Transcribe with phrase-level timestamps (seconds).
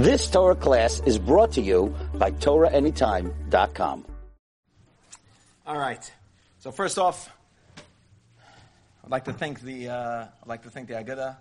[0.00, 4.06] This Torah class is brought to you by TorahAnytime.com.
[5.66, 6.12] All right.
[6.60, 7.30] So first off,
[9.04, 11.36] I'd like to thank the uh, I'd like to thank the Aguda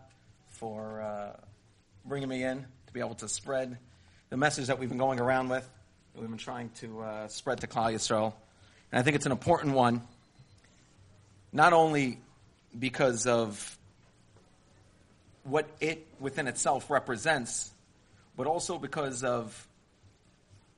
[0.50, 1.40] for uh,
[2.04, 3.78] bringing me in to be able to spread
[4.30, 5.64] the message that we've been going around with,
[6.14, 8.34] that we've been trying to uh, spread to Klal Yisrael,
[8.92, 10.02] and I think it's an important one,
[11.54, 12.20] not only
[12.78, 13.78] because of
[15.44, 17.72] what it within itself represents,
[18.40, 19.68] but also because of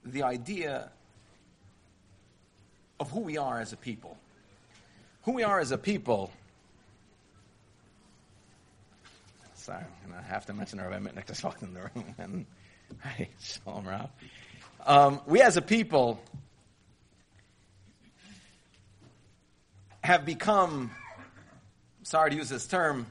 [0.03, 0.89] the idea
[2.99, 4.17] of who we are as a people.
[5.25, 6.31] Who we are as a people.
[9.53, 12.05] Sorry, I have to mention Rabbi Mitnick just walked in the room.
[12.17, 12.47] And,
[12.99, 14.09] hi, Shalom Rav.
[14.83, 16.19] Um, we as a people
[20.03, 20.89] have become,
[22.01, 23.05] sorry to use this term,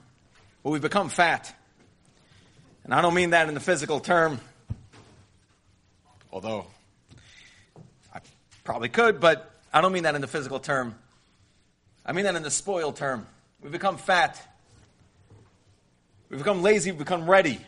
[0.64, 1.54] but we've become fat.
[2.90, 4.40] And I don't mean that in the physical term,
[6.32, 6.66] although
[8.12, 8.18] I
[8.64, 10.96] probably could, but I don't mean that in the physical term.
[12.04, 13.28] I mean that in the spoil term.
[13.62, 14.44] We've become fat.
[16.30, 16.90] We've become lazy.
[16.90, 17.60] We've become ready.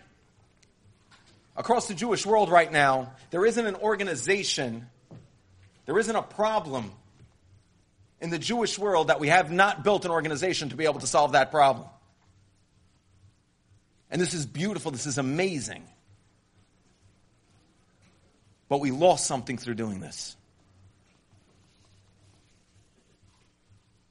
[1.57, 4.89] Across the Jewish world right now, there isn't an organization,
[5.87, 6.91] there isn't a problem
[8.21, 11.07] in the Jewish world that we have not built an organization to be able to
[11.07, 11.87] solve that problem.
[14.13, 14.93] And this is beautiful.
[14.93, 15.83] This is amazing.
[18.69, 20.37] But we lost something through doing this.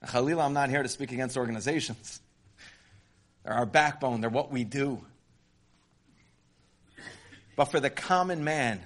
[0.07, 2.19] Khalil, I'm not here to speak against organizations.
[3.43, 4.99] They're our backbone, they're what we do.
[7.55, 8.81] But for the common man,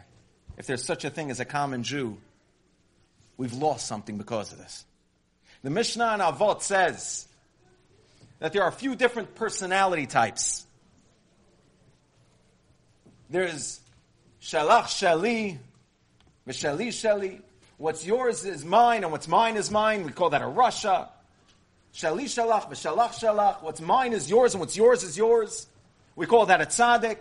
[0.58, 2.18] if there's such a thing as a common Jew,
[3.38, 4.84] we've lost something because of this.
[5.64, 7.28] The Mishnah in Avot says
[8.40, 10.65] that there are a few different personality types.
[13.36, 13.82] There's
[14.42, 15.58] Shalach Shali,
[16.48, 17.42] Vishali Shali,
[17.76, 20.06] What's yours is mine, and what's mine is mine.
[20.06, 21.10] We call that a Rasha.
[21.94, 23.62] Shali shalach, shalach.
[23.62, 25.68] What's mine is yours, and what's yours is yours.
[26.16, 27.18] We call that a tzaddik.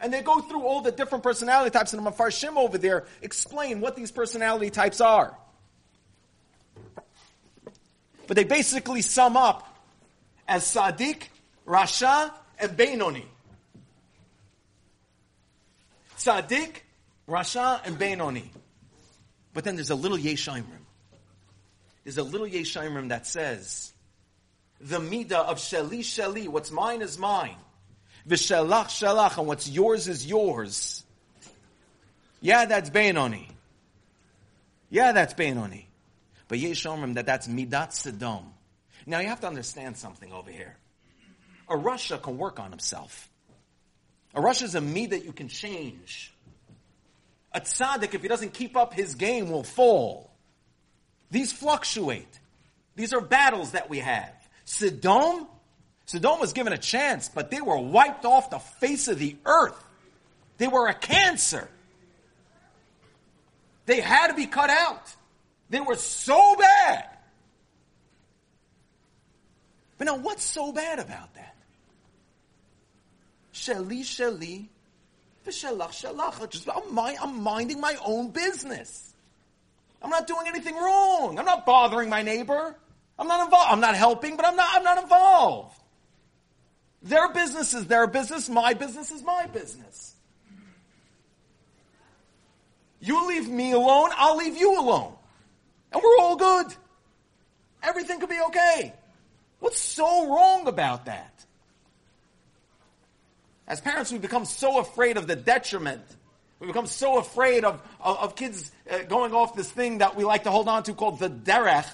[0.00, 3.82] And they go through all the different personality types, and the Mafarshim over there explain
[3.82, 5.36] what these personality types are.
[8.26, 9.68] But they basically sum up
[10.48, 11.24] as Sadiq,
[11.66, 13.26] Rasha, and Beinoni.
[16.16, 16.76] Sadiq,
[17.28, 18.48] Rasha, and Beinoni.
[19.52, 20.64] But then there's a little yesh omrim.
[22.04, 23.92] There's a little yesh omrim that says,
[24.80, 27.56] the midah of Sheli Sheli, what's mine is mine.
[28.28, 31.04] V'shalach shalach, and what's yours is yours.
[32.40, 33.48] Yeah, that's Beinoni.
[34.90, 35.84] Yeah, that's Beinoni.
[36.48, 38.44] But yesh omrim that that's midat sedom.
[39.06, 40.76] Now you have to understand something over here.
[41.68, 43.28] A Rasha can work on himself.
[44.36, 46.32] A rush is a me that you can change.
[47.52, 50.30] A tzaddik, if he doesn't keep up his game, will fall.
[51.30, 52.38] These fluctuate.
[52.96, 54.34] These are battles that we have.
[54.66, 55.48] Sodom,
[56.04, 59.82] Sodom was given a chance, but they were wiped off the face of the earth.
[60.58, 61.68] They were a cancer.
[63.86, 65.14] They had to be cut out.
[65.70, 67.08] They were so bad.
[69.96, 71.45] But now, what's so bad about that?
[73.66, 74.66] Sheli, Sheli,
[75.46, 76.48] V'shalach shalach.
[76.50, 79.12] Just, I'm, I'm minding my own business.
[80.02, 81.38] I'm not doing anything wrong.
[81.38, 82.76] I'm not bothering my neighbor.
[83.18, 83.72] I'm not involved.
[83.72, 85.80] I'm not helping, but I'm not, I'm not involved.
[87.02, 88.48] Their business is their business.
[88.48, 90.14] My business is my business.
[93.00, 95.12] You leave me alone, I'll leave you alone.
[95.92, 96.66] And we're all good.
[97.82, 98.92] Everything could be okay.
[99.60, 101.35] What's so wrong about that?
[103.68, 106.02] As parents, we become so afraid of the detriment.
[106.60, 110.24] We become so afraid of, of, of kids uh, going off this thing that we
[110.24, 111.88] like to hold on to called the derech.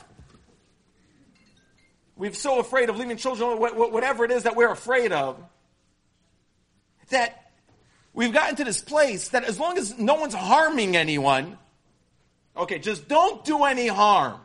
[2.15, 5.43] We're so afraid of leaving children, whatever it is that we're afraid of,
[7.09, 7.51] that
[8.13, 11.59] we've gotten to this place that as long as no one's harming anyone,
[12.57, 14.39] okay, just don't do any harm.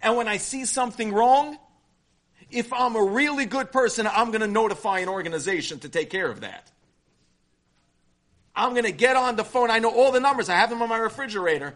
[0.00, 1.58] And when I see something wrong,
[2.52, 6.30] if I'm a really good person, I'm going to notify an organization to take care
[6.30, 6.70] of that.
[8.54, 9.70] I'm going to get on the phone.
[9.70, 10.48] I know all the numbers.
[10.48, 11.74] I have them on my refrigerator.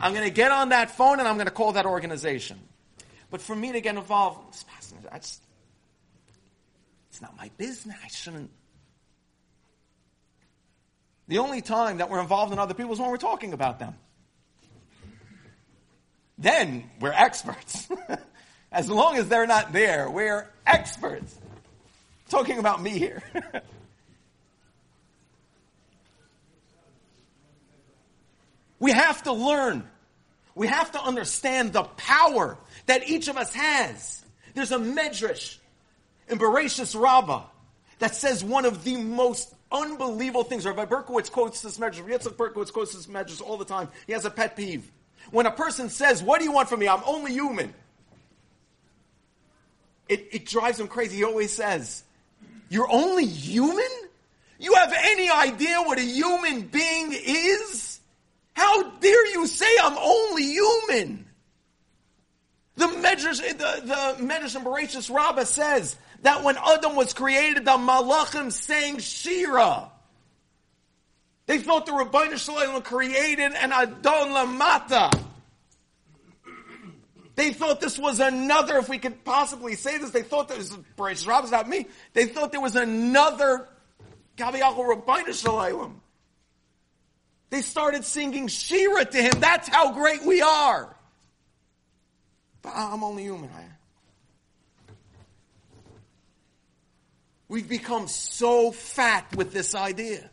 [0.00, 2.58] I'm going to get on that phone and I'm going to call that organization.
[3.30, 4.64] But for me to get involved,
[5.12, 5.42] I just,
[7.10, 7.96] it's not my business.
[8.02, 8.50] I shouldn't.
[11.26, 13.94] The only time that we're involved in other people is when we're talking about them.
[16.38, 17.88] Then we're experts.
[18.70, 21.34] As long as they're not there, we're experts.
[22.28, 23.22] Talking about me here.
[28.78, 29.88] we have to learn.
[30.54, 34.22] We have to understand the power that each of us has.
[34.54, 35.56] There's a medrash
[36.28, 37.44] in Bereshus Rabbah
[38.00, 40.66] that says one of the most unbelievable things.
[40.66, 42.06] Rabbi Berkovits quotes this medrash.
[42.06, 43.88] Yitzhak Berkovits quotes this medrash all the time.
[44.06, 44.90] He has a pet peeve.
[45.30, 46.88] When a person says, what do you want from me?
[46.88, 47.72] I'm only human.
[50.08, 51.16] It, it drives him crazy.
[51.16, 52.02] He always says,
[52.68, 53.88] you're only human?
[54.58, 58.00] You have any idea what a human being is?
[58.54, 61.26] How dare you say I'm only human?
[62.76, 67.72] The Medrash, the, the Medrash in Bereshis Rabbah says that when Adam was created, the
[67.72, 69.90] Malachim sang Shira.
[71.46, 75.27] They thought the Ribbono Shel Olam created an Adon Lamata.
[77.38, 81.24] They thought this was another, if we could possibly say this, they thought this was,
[81.24, 83.68] Rabbah's not me, they thought there was another
[84.36, 85.92] Rabbeinu.
[87.50, 89.30] They started singing Shira to him.
[89.38, 90.96] That's how great we are.
[92.60, 93.48] But I'm only human.
[97.46, 100.28] We've become so fat with this idea.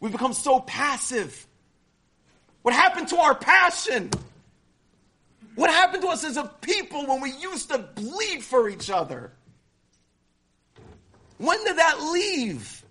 [0.00, 1.46] We've become so passive.
[2.62, 4.08] What happened to our passion?
[5.56, 9.32] What happened to us as a people when we used to bleed for each other?
[11.38, 12.84] When did that leave?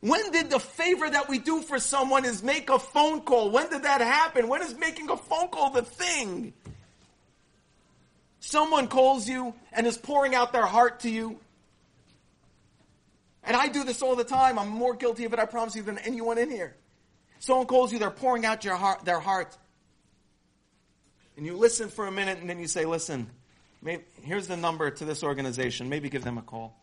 [0.00, 3.50] When did the favor that we do for someone is make a phone call?
[3.50, 4.48] When did that happen?
[4.48, 6.52] When is making a phone call the thing?
[8.40, 11.38] Someone calls you and is pouring out their heart to you.
[13.42, 14.58] And I do this all the time.
[14.58, 16.76] I'm more guilty of it, I promise you, than anyone in here.
[17.38, 19.56] Someone calls you, they're pouring out your heart, their heart
[21.40, 23.26] and you listen for a minute and then you say, listen,
[23.80, 25.88] maybe, here's the number to this organization.
[25.88, 26.76] Maybe give them a call.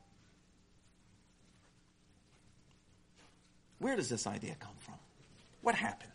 [3.78, 4.96] Where does this idea come from?
[5.62, 6.12] What happened?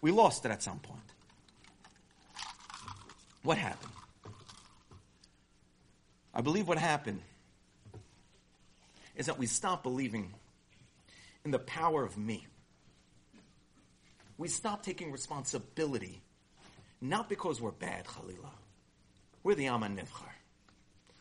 [0.00, 1.02] We lost it at some point.
[3.42, 3.90] What happened?
[6.32, 7.20] I believe what happened
[9.16, 10.32] is that we stopped believing
[11.44, 12.46] in the power of me.
[14.38, 16.22] We stopped taking responsibility
[17.00, 18.50] not because we're bad, Khalila.
[19.42, 20.32] We're the Am HaNivchar.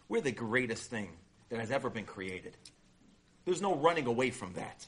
[0.07, 1.09] We're the greatest thing
[1.49, 2.55] that has ever been created.
[3.45, 4.87] There's no running away from that.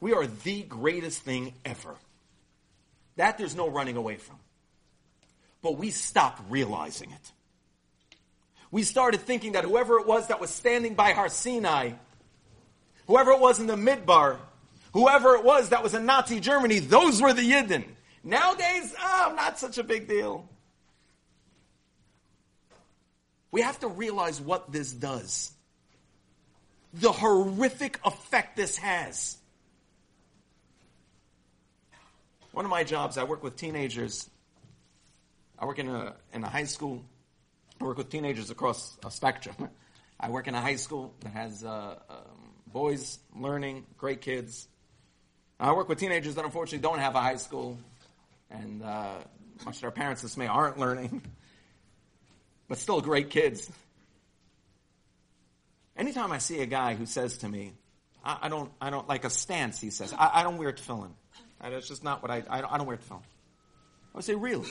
[0.00, 1.94] We are the greatest thing ever.
[3.16, 4.36] That there's no running away from.
[5.62, 7.32] But we stopped realizing it.
[8.70, 11.92] We started thinking that whoever it was that was standing by Har Sinai,
[13.06, 14.38] whoever it was in the Midbar,
[14.92, 17.84] whoever it was that was in Nazi Germany, those were the Yidden.
[18.22, 20.48] Nowadays, oh, not such a big deal.
[23.50, 25.52] We have to realize what this does.
[26.94, 29.36] The horrific effect this has.
[32.52, 34.28] One of my jobs, I work with teenagers.
[35.58, 37.02] I work in a, in a high school.
[37.80, 39.56] I work with teenagers across a spectrum.
[40.20, 42.16] I work in a high school that has uh, um,
[42.66, 44.68] boys learning, great kids.
[45.58, 47.78] I work with teenagers that unfortunately don't have a high school
[48.50, 49.18] and uh,
[49.64, 51.22] much to our parents' dismay, aren't learning,
[52.68, 53.70] but still great kids.
[55.96, 57.72] Anytime I see a guy who says to me,
[58.24, 61.10] I, I don't, I don't like a stance, he says, I, I don't wear tefillin.
[61.60, 63.22] That's just not what I, I, I don't wear tefillin.
[64.12, 64.66] I would say, really?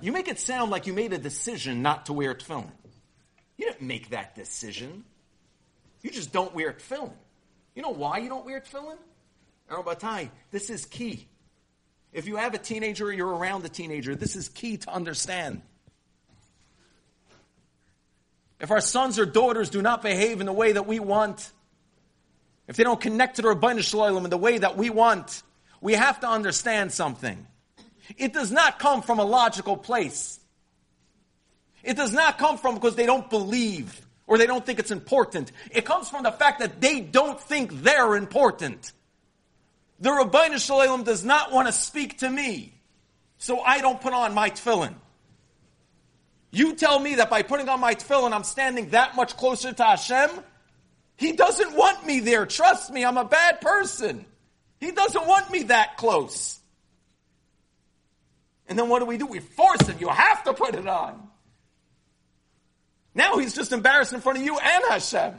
[0.00, 2.70] You make it sound like you made a decision not to wear tefillin.
[3.56, 5.04] You didn't make that decision.
[6.02, 7.12] You just don't wear tefillin.
[7.74, 8.96] You know why you don't wear tefillin?
[9.70, 11.26] Arabatai, this is key.
[12.16, 15.60] If you have a teenager or you're around a teenager, this is key to understand.
[18.58, 21.52] If our sons or daughters do not behave in the way that we want,
[22.68, 25.42] if they don't connect to the Ribbono Shel Olam in the way that we want,
[25.82, 27.46] we have to understand something.
[28.16, 30.40] It does not come from a logical place.
[31.84, 35.52] It does not come from because they don't believe or they don't think it's important.
[35.70, 38.94] It comes from the fact that they don't think they're important.
[39.98, 42.74] The Ribbono Shel Olam does not want to speak to me,
[43.38, 44.94] so I don't put on my tefillin.
[46.50, 49.82] You tell me that by putting on my tefillin, I'm standing that much closer to
[49.82, 50.30] Hashem?
[51.16, 52.46] He doesn't want me there.
[52.46, 54.26] Trust me, I'm a bad person.
[54.80, 56.60] He doesn't want me that close.
[58.68, 59.26] And then what do we do?
[59.26, 59.96] We force him.
[59.98, 61.28] You have to put it on.
[63.14, 65.34] Now he's just embarrassed in front of you and Hashem.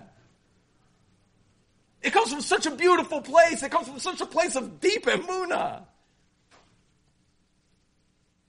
[2.02, 3.64] It comes from such a beautiful place.
[3.64, 5.84] It comes from such a place of deep emuna.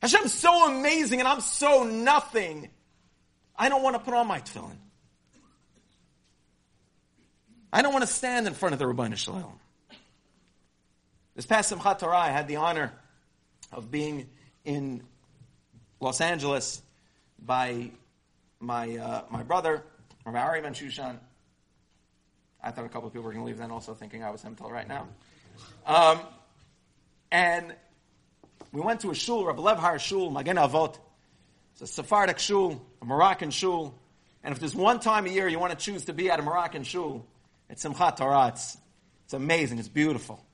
[0.01, 2.71] Hashem's so amazing and I'm so nothing.
[3.57, 4.77] I don't want to put on my tefillin.
[7.73, 9.59] I don't want to stand in front of the Ribbono Shel Olam.
[11.35, 12.93] This past Simchat Torah, I had the honor
[13.73, 14.29] of being
[14.65, 15.03] in
[16.01, 16.83] Los Angeles
[17.39, 17.91] by
[18.61, 19.85] my uh, my brother,
[20.25, 21.19] Rabbi Ari Ben Shushan.
[22.63, 24.43] I thought a couple of people were going to leave then also thinking I was
[24.43, 25.09] him till right now.
[25.87, 26.21] Um,
[27.31, 27.75] and
[28.73, 30.99] we went to a shul, Rabbi Levhar shul, Magen Avot.
[31.73, 33.95] It's a Sephardic shul, a Moroccan shul.
[34.43, 36.43] And if there's one time a year you want to choose to be at a
[36.43, 37.27] Moroccan shul,
[37.69, 38.49] it's Simchat Torah.
[38.49, 38.77] It's,
[39.25, 39.79] it's amazing.
[39.79, 40.45] It's beautiful.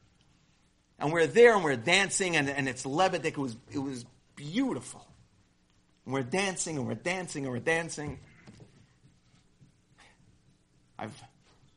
[0.99, 3.26] And we're there and we're dancing and, and it's Lebedik.
[3.26, 4.04] It was, it was
[4.37, 5.06] beautiful.
[6.04, 8.18] And we're dancing and we're dancing and we're dancing.
[10.99, 11.23] I've,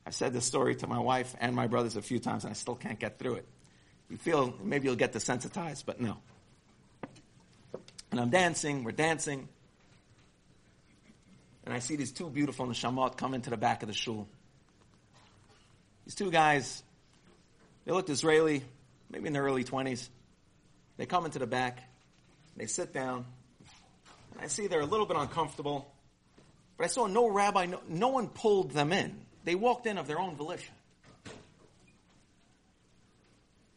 [0.07, 2.53] I've said this story to my wife and my brothers a few times and I
[2.53, 3.45] still can't get through it.
[4.09, 6.15] You feel maybe you'll get desensitized, but no.
[8.09, 9.49] And I'm dancing, we're dancing.
[11.65, 14.29] And I see these two beautiful neshamot come into the back of the shul.
[16.05, 16.81] These two guys,
[17.83, 18.63] they looked Israeli,
[19.09, 20.07] maybe in their early 20s.
[20.95, 21.83] They come into the back,
[22.55, 23.25] they sit down,
[24.31, 25.93] and I see they're a little bit uncomfortable.
[26.77, 29.26] But I saw no rabbi, no, no one pulled them in.
[29.47, 30.73] They walked in of their own volition.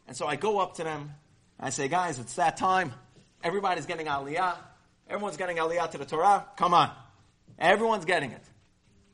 [0.08, 1.12] And so I go up to them,
[1.60, 2.92] I say, guys, it's that time.
[3.44, 4.56] Everybody's getting aliyah.
[5.08, 6.44] Everyone's getting aliyah to the Torah.
[6.56, 6.90] Come on.
[7.56, 8.42] Everyone's getting it.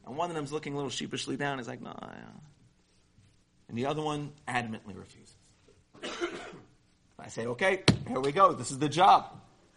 [0.06, 1.58] And one of them's looking a little sheepishly down.
[1.58, 1.94] He's like, no.
[2.00, 2.14] Yeah.
[3.68, 5.36] And the other one adamantly refuses.
[7.18, 8.54] I say, okay, here we go.
[8.54, 9.26] This is the job.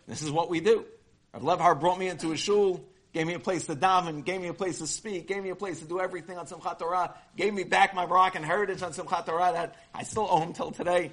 [0.08, 0.86] This is what we do.
[1.34, 4.48] Rav Levhar brought me into a shul, gave me a place to daven, gave me
[4.48, 7.54] a place to speak, gave me a place to do everything on Simchat Torah, gave
[7.54, 11.12] me back my Moroccan heritage on Simchat Torah that I still owe him till today.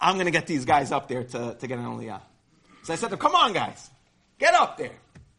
[0.00, 2.20] I'm going to get these guys up there to, to get an aliyah.
[2.82, 3.90] So I said to them, come on guys,
[4.38, 4.96] get up there.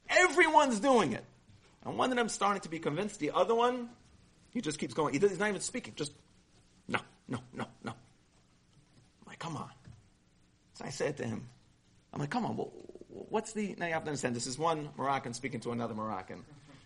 [0.09, 1.23] Everyone's doing it.
[1.85, 3.19] And one of them starting to be convinced.
[3.19, 3.89] The other one,
[4.51, 5.13] he just keeps going.
[5.13, 5.93] He's not even speaking.
[5.95, 6.11] Just,
[6.87, 7.91] no, no, no, no.
[7.91, 9.69] I'm like, come on.
[10.73, 11.47] So I said to him,
[12.13, 12.71] I'm like, come on, well,
[13.29, 16.43] what's the, now you have to understand, this is one Moroccan speaking to another Moroccan.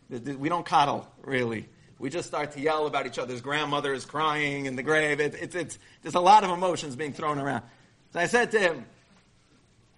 [0.10, 1.68] We don't coddle, really.
[2.00, 5.20] We just start to yell about each other's grandmothers crying in the grave.
[5.20, 7.64] It, it, it's, there's a lot of emotions being thrown around.
[8.12, 8.86] So I said to him,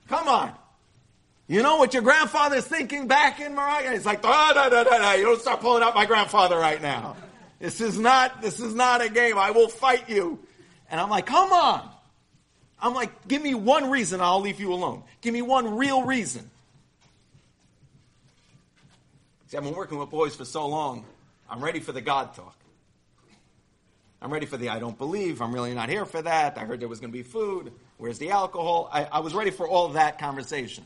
[0.08, 0.54] come on.
[1.48, 3.92] You know what your grandfather's thinking back in Morocco?
[3.92, 5.14] He's like, da, da, da, da, da.
[5.14, 7.16] You don't start pulling out my grandfather right now.
[7.60, 9.38] This is not, this is not a game.
[9.38, 10.40] I will fight you.
[10.92, 11.90] And I'm like, come on.
[12.84, 15.04] I'm like, give me one reason, I'll leave you alone.
[15.22, 16.52] Give me one real reason.
[19.48, 21.06] See, I've been working with boys for so long.
[21.50, 22.58] I'm ready for the God talk.
[24.22, 25.42] I'm ready for the I don't believe.
[25.42, 26.58] I'm really not here for that.
[26.58, 27.72] I heard there was going to be food.
[27.98, 28.90] Where's the alcohol?
[28.92, 30.84] I, I was ready for all that conversation.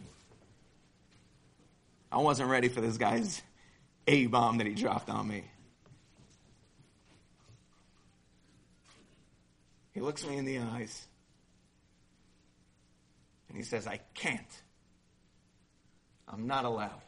[2.11, 3.41] I wasn't ready for this guy's
[4.05, 5.45] A bomb that he dropped on me.
[9.95, 11.07] He looks me in the eyes
[13.49, 14.61] and he says, I can't.
[16.27, 17.01] I'm not allowed.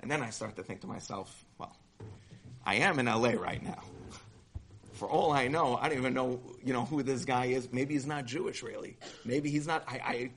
[0.00, 1.76] And then I start to think to myself, well,
[2.66, 3.82] I am in LA right now.
[4.94, 7.72] For all I know, I don't even know, you know, who this guy is.
[7.72, 8.96] Maybe he's not Jewish, really.
[9.24, 9.84] Maybe he's not.
[9.88, 10.30] I, I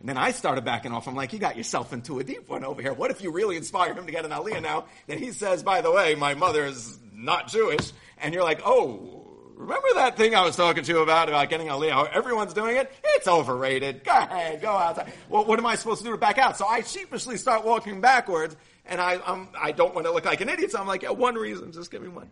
[0.00, 1.06] and then I started backing off.
[1.06, 2.94] I'm like, you got yourself into a deep one over here.
[2.94, 5.82] What if you really inspired him to get an aliyah now that he says, by
[5.82, 7.92] the way, my mother is not Jewish?
[8.18, 9.19] And you're like, oh,
[9.60, 11.92] remember that thing I was talking to you about, about getting aliyah?
[11.92, 12.90] How everyone's doing it?
[13.04, 14.04] It's overrated.
[14.04, 15.12] Go ahead, go outside.
[15.28, 16.56] Well, what am I supposed to do to back out?
[16.56, 20.40] So I sheepishly start walking backwards and I, I'm, I don't want to look like
[20.40, 20.72] an idiot.
[20.72, 22.30] So I'm like, yeah, one reason, just give me one.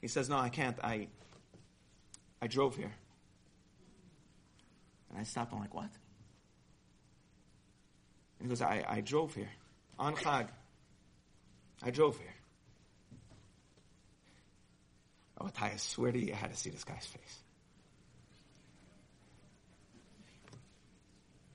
[0.00, 0.76] He says, no, I can't.
[0.82, 1.08] I,
[2.40, 2.92] I drove here.
[5.10, 5.52] And I stopped.
[5.52, 5.90] I'm like, what?
[8.38, 9.50] And he goes, I, I drove here
[9.98, 10.48] on Chag.
[11.82, 12.35] I drove here.
[15.38, 17.38] Oh, Ty, I swear to you, I had to see this guy's face.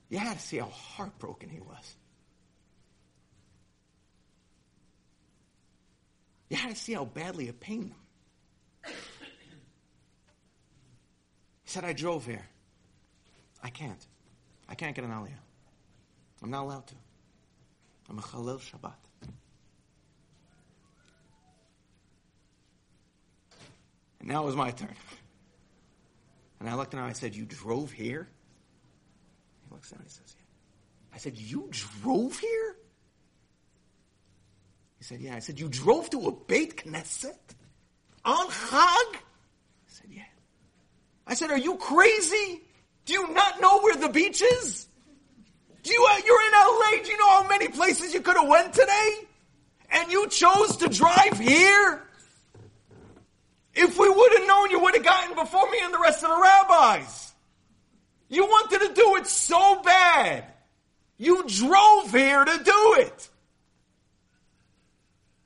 [0.10, 1.96] You had to see how heartbroken he was.
[6.50, 8.94] You had to see how badly it pained him.
[11.64, 12.46] He said, I drove here.
[13.64, 14.06] I can't.
[14.68, 15.32] I can't get an aliyah.
[16.44, 16.96] I'm not allowed to.
[18.10, 19.11] I'm a Chalil Shabbat.
[24.22, 24.94] And now it was my turn.
[26.60, 28.30] And I looked at him and I said, You drove here?
[29.63, 31.16] He looks down and he says, Yeah.
[31.16, 32.75] I said, You drove here?
[35.00, 35.36] He said, Yeah.
[35.36, 37.36] I said, You drove to a Beit Knesset?
[38.24, 39.16] On Chag?
[39.16, 39.18] I
[39.88, 40.22] said, Yeah.
[41.25, 42.62] I said, Are you crazy?
[43.06, 44.88] Do you not know where the beach is?
[45.82, 47.04] Do you, uh, you're in LA.
[47.04, 49.10] Do you know how many places you could have went today?
[49.90, 52.04] And you chose to drive here?
[53.74, 56.30] If we would have known you would have gotten before me and the rest of
[56.30, 57.34] the rabbis.
[58.30, 60.46] You wanted to do it so bad.
[61.18, 63.30] You drove here to do it.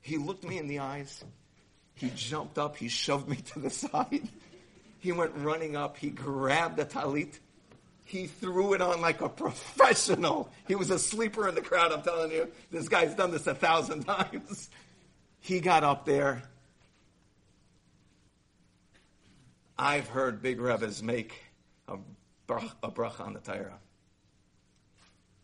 [0.00, 1.24] He looked me in the eyes.
[1.94, 2.76] He jumped up.
[2.76, 4.28] He shoved me to the side.
[5.00, 5.96] He went running up.
[5.96, 7.38] He grabbed the talit.
[8.04, 10.48] He threw it on like a professional.
[10.68, 12.48] He was a sleeper in the crowd, I'm telling you.
[12.70, 14.70] This guy's done this a thousand times.
[15.40, 16.44] He got up there.
[19.78, 21.34] I've heard big rebbes make
[21.88, 21.98] a,
[22.46, 23.78] brach, a bracha on the Torah.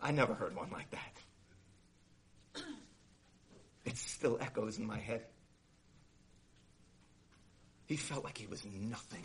[0.00, 2.62] I never heard one like that.
[3.84, 5.24] It still echoes in my head.
[7.86, 9.24] He felt like he was nothing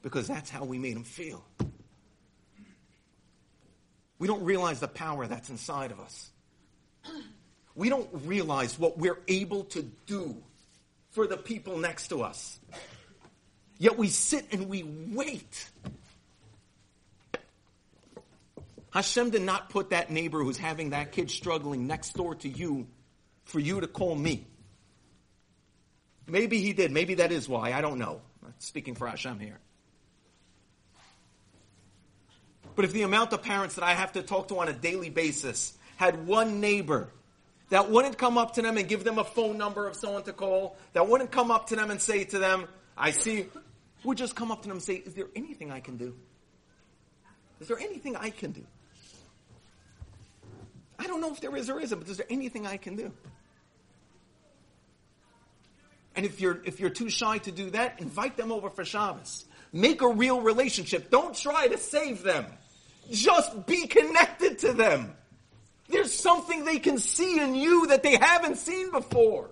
[0.00, 1.44] because that's how we made him feel.
[4.18, 6.30] We don't realize the power that's inside of us.
[7.74, 10.36] We don't realize what we're able to do
[11.10, 12.58] for the people next to us.
[13.78, 15.70] Yet we sit and we wait.
[18.90, 22.88] Hashem did not put that neighbor who's having that kid struggling next door to you
[23.44, 24.46] for you to call me.
[26.26, 26.90] Maybe he did.
[26.90, 27.72] Maybe that is why.
[27.72, 28.20] I don't know.
[28.44, 29.58] I'm speaking for Hashem here.
[32.74, 35.10] But if the amount of parents that I have to talk to on a daily
[35.10, 37.08] basis had one neighbor
[37.70, 40.32] that wouldn't come up to them and give them a phone number of someone to
[40.32, 42.66] call, that wouldn't come up to them and say to them,
[42.96, 43.46] I see,
[44.04, 46.14] would just come up to them and say, Is there anything I can do?
[47.60, 48.64] Is there anything I can do?
[50.98, 53.12] I don't know if there is or isn't, but is there anything I can do?
[56.16, 59.44] And if you're if you're too shy to do that, invite them over for Shabbos.
[59.72, 61.10] Make a real relationship.
[61.10, 62.46] Don't try to save them.
[63.10, 65.14] Just be connected to them.
[65.88, 69.50] There's something they can see in you that they haven't seen before.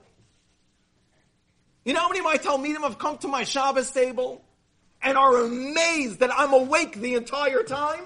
[1.87, 4.45] You know how many of my Talmidim have come to my Shabbos table
[5.01, 8.03] and are amazed that I'm awake the entire time?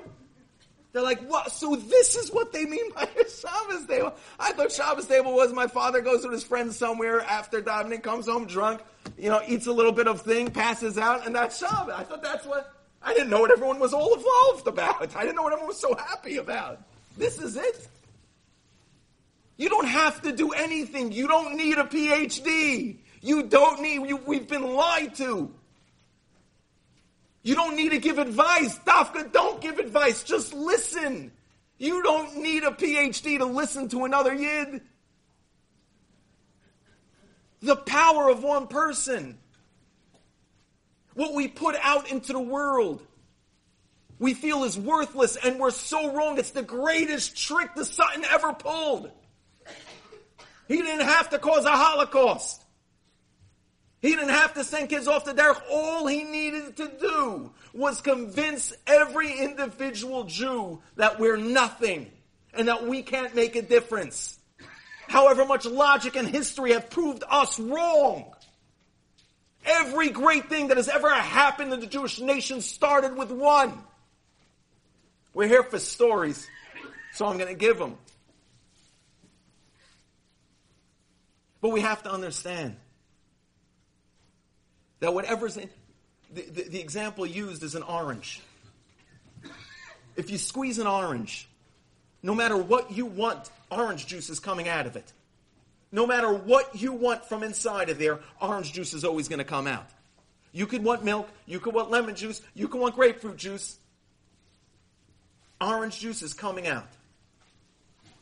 [0.93, 1.51] They're like, what?
[1.51, 4.13] So this is what they mean by a Shabbos table.
[4.39, 8.27] I thought Shabbos table was my father goes with his friends somewhere after davening, comes
[8.27, 8.83] home drunk,
[9.17, 11.95] you know, eats a little bit of thing, passes out, and that's Shabbos.
[11.97, 15.17] I thought that's what, I didn't know what everyone was all evolved about.
[15.17, 16.83] I didn't know what everyone was so happy about.
[17.17, 17.89] This is it.
[19.57, 21.13] You don't have to do anything.
[21.13, 22.99] You don't need a PhD.
[23.21, 25.53] You don't need, you, we've been lied to.
[27.43, 28.79] You don't need to give advice.
[28.81, 30.23] Dafka, don't give advice.
[30.23, 31.33] Just listen.
[31.79, 34.83] You don't need a PhD to listen to another Yid.
[37.63, 39.39] The power of one person
[41.15, 43.05] what we put out into the world
[44.19, 46.39] we feel is worthless and we're so wrong.
[46.39, 49.11] It's the greatest trick the Satan ever pulled.
[50.69, 52.60] He didn't have to cause a Holocaust.
[54.01, 55.61] He didn't have to send kids off to derech.
[55.71, 62.11] All he needed to do was convince every individual Jew that we're nothing
[62.55, 64.39] and that we can't make a difference.
[65.07, 68.33] However much logic and history have proved us wrong.
[69.67, 73.79] Every great thing that has ever happened in the Jewish nation started with one.
[75.35, 76.49] We're here for stories,
[77.13, 77.99] so I'm going to give them.
[81.61, 82.77] But we have to understand
[85.01, 85.69] that whatever's in,
[86.33, 88.41] the, the, the example used is an orange.
[90.17, 91.49] If you squeeze an orange,
[92.23, 95.13] no matter what you want, orange juice is coming out of it.
[95.93, 99.45] No matter what you want from inside of there, orange juice is always going to
[99.45, 99.89] come out.
[100.53, 103.79] You could want milk, you could want lemon juice, you could want grapefruit juice.
[105.61, 106.89] Orange juice is coming out.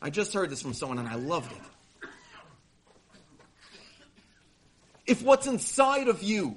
[0.00, 2.08] I just heard this from someone and I loved it.
[5.06, 6.56] If what's inside of you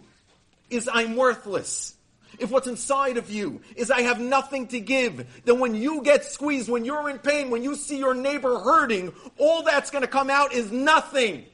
[0.72, 1.96] is I'm worthless,
[2.40, 6.26] if what's inside of you is I have nothing to give, then when you get
[6.26, 10.08] squeezed, when you're in pain, when you see your neighbor hurting, all that's going to
[10.08, 11.46] come out is nothing.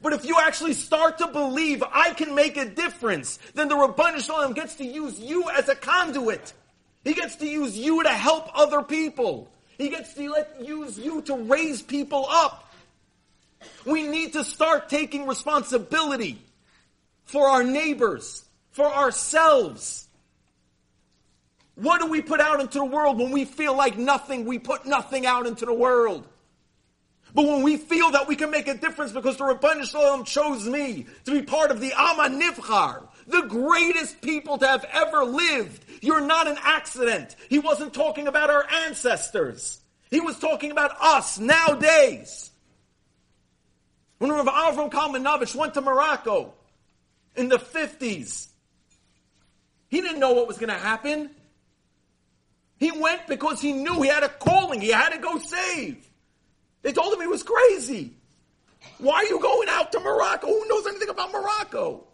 [0.00, 4.20] But if you actually start to believe I can make a difference, then the Ribbono
[4.20, 6.52] Shel Olam gets to use you as a conduit.
[7.04, 9.52] He gets to use you to help other people.
[9.78, 12.72] He gets to let, use you to raise people up.
[13.86, 16.42] We need to start taking responsibility
[17.32, 20.06] for our neighbors for ourselves.
[21.76, 24.44] What do we put out into the world when we feel like nothing?
[24.44, 26.28] We put nothing out into the world.
[27.34, 30.26] But when we feel that we can make a difference because the Ribbono Shel Olam
[30.26, 35.24] chose me to be part of the Am HaNivchar, the greatest people to have ever
[35.24, 37.34] lived, you're not an accident.
[37.48, 39.80] He wasn't talking about our ancestors.
[40.10, 42.50] He was talking about us nowadays.
[44.18, 46.52] When Rav Avram Kalmanowitz went to Morocco,
[47.36, 48.48] in the 50s.
[49.88, 51.30] He didn't know what was going to happen.
[52.78, 54.80] He went because he knew he had a calling.
[54.80, 56.04] He had to go save.
[56.82, 58.12] They told him he was crazy.
[58.98, 60.48] Why are you going out to Morocco?
[60.48, 62.04] Who knows anything about Morocco?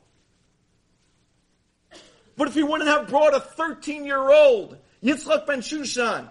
[2.37, 6.28] But if he wouldn't have brought a 13 year old, Yitzchak ben Shushan,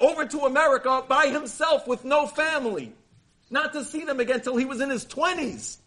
[0.00, 2.92] over to America by himself with no family,
[3.50, 5.78] not to see them again till he was in his 20s,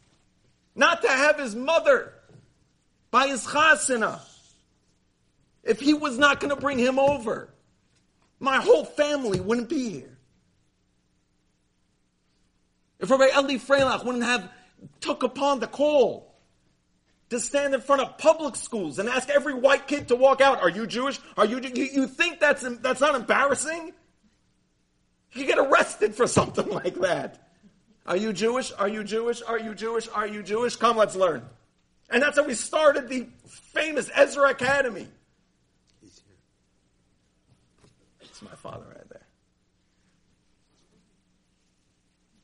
[0.75, 2.13] not to have his mother
[3.11, 4.21] by his chasana,
[5.63, 7.53] if he was not going to bring him over,
[8.39, 10.17] my whole family wouldn't be here.
[12.99, 14.49] If Rabbi Eli Freilich wouldn't have
[14.99, 16.35] took upon the call
[17.29, 20.61] to stand in front of public schools and ask every white kid to walk out,
[20.61, 21.19] are you Jewish?
[21.37, 23.93] Are you, you, you think that's, that's not embarrassing?
[25.33, 27.49] You get arrested for something like that.
[28.05, 28.71] Are you Jewish?
[28.77, 29.41] Are you Jewish?
[29.43, 30.07] Are you Jewish?
[30.09, 30.75] Are you Jewish?
[30.75, 31.43] Come, let's learn.
[32.11, 33.27] And that's how we started the
[33.73, 35.07] famous Ezra Academy.
[36.01, 36.35] He's here.
[38.19, 39.25] It's my father right there.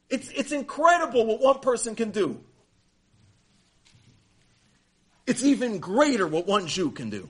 [0.09, 2.39] It's, it's incredible what one person can do.
[5.25, 7.27] It's even greater what one Jew can do.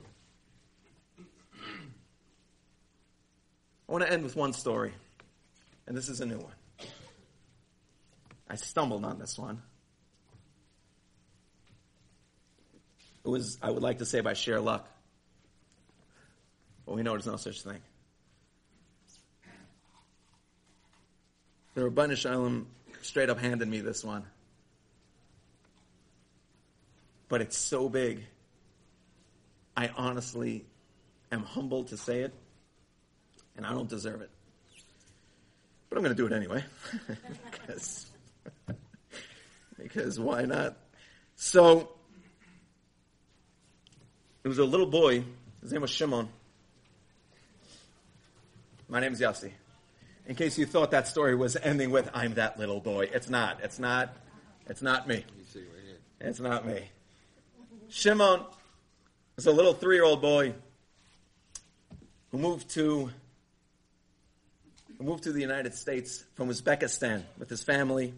[3.88, 4.92] I want to end with one story,
[5.88, 6.52] and this is a new one.
[8.48, 9.62] I stumbled on this one.
[13.28, 14.88] It was, I would like to say, by sheer luck.
[16.86, 17.78] But we know there's no such thing.
[21.74, 22.64] The Ribbono Shel Olam
[23.02, 24.24] straight up handed me this one.
[27.28, 28.24] But it's so big.
[29.76, 30.64] I honestly
[31.30, 32.32] am humbled to say it,
[33.58, 34.30] and I don't deserve it.
[35.90, 36.64] But I'm going to do it anyway.
[37.50, 38.06] because,
[39.76, 40.78] because why not?
[41.36, 41.90] So,
[44.48, 45.22] it was a little boy.
[45.60, 46.26] His name was Shimon.
[48.88, 49.50] My name is Yossi.
[50.26, 53.60] In case you thought that story was ending with "I'm that little boy," it's not.
[53.62, 54.16] It's not.
[54.66, 55.26] It's not me.
[56.18, 56.88] It's not me.
[57.90, 58.40] Shimon
[59.36, 60.54] was a little three-year-old boy
[62.30, 63.10] who moved to
[64.96, 68.14] who moved to the United States from Uzbekistan with his family.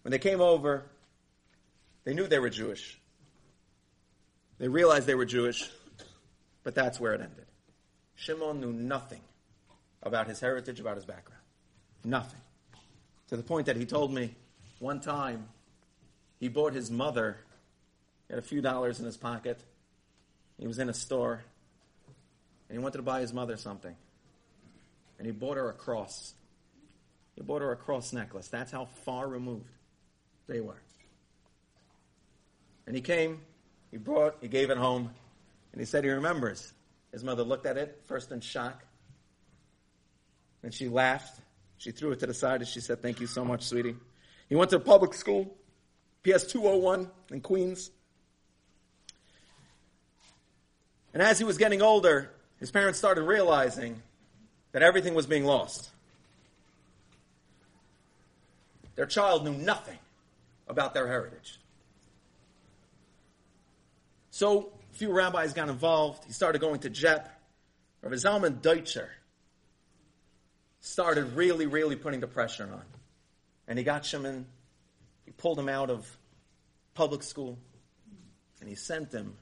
[0.00, 0.82] When they came over,
[2.04, 2.98] they knew they were Jewish.
[4.64, 5.68] They realized they were Jewish,
[6.62, 7.44] but that's where it ended.
[8.14, 9.20] Shimon knew nothing
[10.02, 11.42] about his heritage, about his background.
[12.02, 12.40] Nothing.
[13.28, 14.34] To the point that he told me
[14.78, 15.48] one time
[16.40, 17.36] he bought his mother,
[18.26, 19.60] he had a few dollars in his pocket.
[20.58, 21.44] He was in a store
[22.70, 23.94] and he wanted to buy his mother something.
[25.18, 26.32] And he bought her a cross.
[27.36, 28.48] He bought her a cross necklace.
[28.48, 29.68] That's how far removed
[30.46, 30.80] they were.
[32.86, 33.42] And he came,
[33.94, 35.08] he brought, he gave it home,
[35.70, 36.72] and he said he remembers.
[37.12, 38.82] His mother looked at it, first in shock,
[40.64, 41.38] and she laughed.
[41.78, 43.94] She threw it to the side and she said, Thank you so much, sweetie.
[44.48, 45.44] He went to public school,
[46.24, 47.92] PS 201 in Queens.
[51.12, 54.02] And as he was getting older, his parents started realizing
[54.72, 55.88] that everything was being lost.
[58.96, 59.98] Their child knew nothing
[60.66, 61.60] about their heritage.
[64.34, 66.24] So a few rabbis got involved.
[66.24, 67.28] He started going to JEP.
[68.02, 69.08] Rav Zalman Deutscher
[70.80, 72.82] started really, really putting the pressure on.
[73.68, 74.44] And he got Shimon,
[75.24, 76.18] he pulled him out of
[76.94, 77.60] public school,
[78.58, 79.36] and he sent him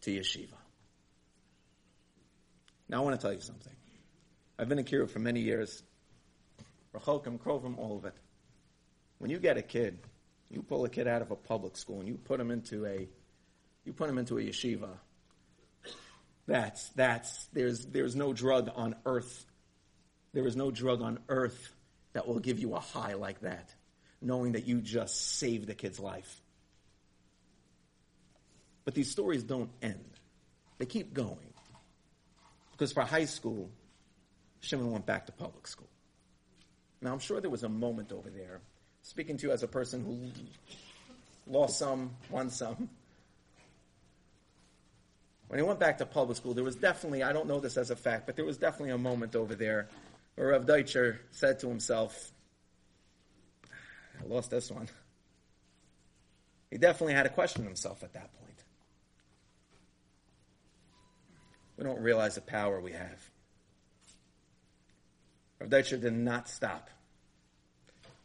[0.00, 0.56] to yeshiva.
[2.88, 3.74] Now I want to tell you something.
[4.58, 5.82] I've been in Kiruv for many years.
[6.94, 8.14] Rechokim, Krovim, all of it.
[9.18, 9.98] When you get a kid,
[10.48, 13.10] you pull a kid out of a public school and you put him into a
[13.84, 14.88] you put him into a yeshiva.
[16.46, 19.46] That's that's there's there's no drug on earth
[20.32, 21.74] there is no drug on earth
[22.14, 23.74] that will give you a high like that,
[24.20, 26.40] knowing that you just saved the kid's life.
[28.84, 30.18] But these stories don't end,
[30.78, 31.52] they keep going.
[32.72, 33.70] Because for high school,
[34.60, 35.88] Shimon went back to public school.
[37.00, 38.60] Now, I'm sure there was a moment over there,
[39.02, 42.88] speaking to you as a person who lost some, won some.
[45.52, 47.90] When he went back to public school, there was definitely, I don't know this as
[47.90, 49.86] a fact, but there was definitely a moment over there
[50.34, 52.32] where Rav Deutscher said to himself,
[54.18, 54.88] I lost this one.
[56.70, 58.64] He definitely had to question himself at that point.
[61.76, 63.30] We don't realize the power we have.
[65.60, 66.88] Rav Deutscher did not stop.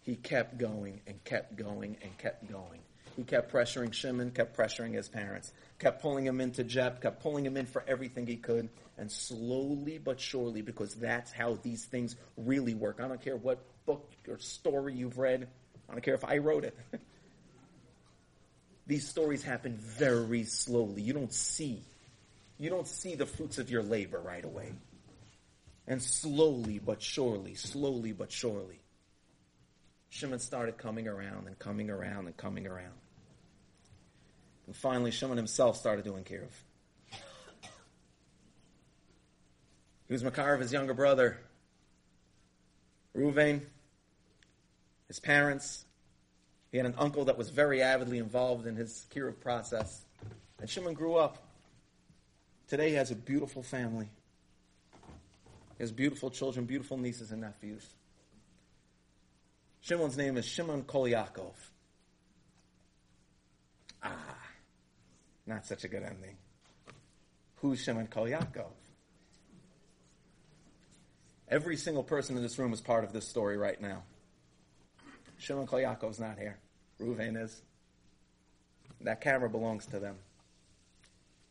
[0.04, 2.80] He kept going and kept going and kept going.
[3.18, 7.44] He kept pressuring Shimon, kept pressuring his parents, kept pulling him into JEP, kept pulling
[7.44, 8.70] him in for everything he could.
[9.00, 13.00] And slowly but surely, because that's how these things really work.
[13.04, 15.48] I don't care what book or story you've read.
[15.90, 16.78] I don't care if I wrote it.
[18.88, 21.02] these stories happen very slowly.
[21.02, 21.82] You don't see.
[22.60, 24.74] You don't see the fruits of your labor right away.
[25.88, 28.80] And slowly but surely, slowly but surely,
[30.10, 32.94] Shimon started coming around and coming around and coming around.
[34.68, 36.52] And finally, Shimon himself started doing kiruv.
[40.08, 41.38] He was Makar of his younger brother,
[43.16, 43.62] Ruvain,
[45.08, 45.86] his parents.
[46.72, 50.06] He had an uncle that was very avidly involved in his kiruv process.
[50.60, 51.44] And Shimon grew up.
[52.68, 54.10] Today he has a beautiful family.
[55.78, 57.86] He has beautiful children, beautiful nieces and nephews.
[59.82, 61.54] Shimon's name is Shimon Kolyakov.
[64.04, 64.37] Ah,
[65.48, 66.36] not such a good ending.
[67.58, 68.72] Who's Shimon Kolyakov?
[71.50, 74.04] Every single person in this room is part of this story right now.
[75.38, 76.58] Shimon Kolyakov's not here.
[77.00, 77.62] Ruvain is.
[79.02, 80.18] That camera belongs to them.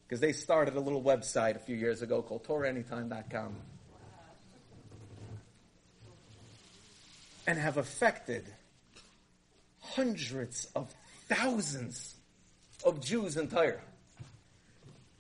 [0.07, 3.57] Because they started a little website a few years ago called TorahAnytime.com.
[7.47, 8.45] and have affected
[9.81, 10.93] hundreds of
[11.29, 12.16] thousands
[12.87, 13.81] of Jews in Tyre.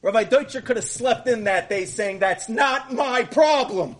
[0.02, 3.96] Rabbi Deutscher could have slept in that day saying, That's not my problem.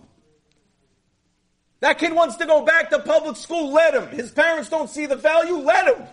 [1.81, 4.07] That kid wants to go back to public school, let him.
[4.07, 6.07] His parents don't see the value, let him.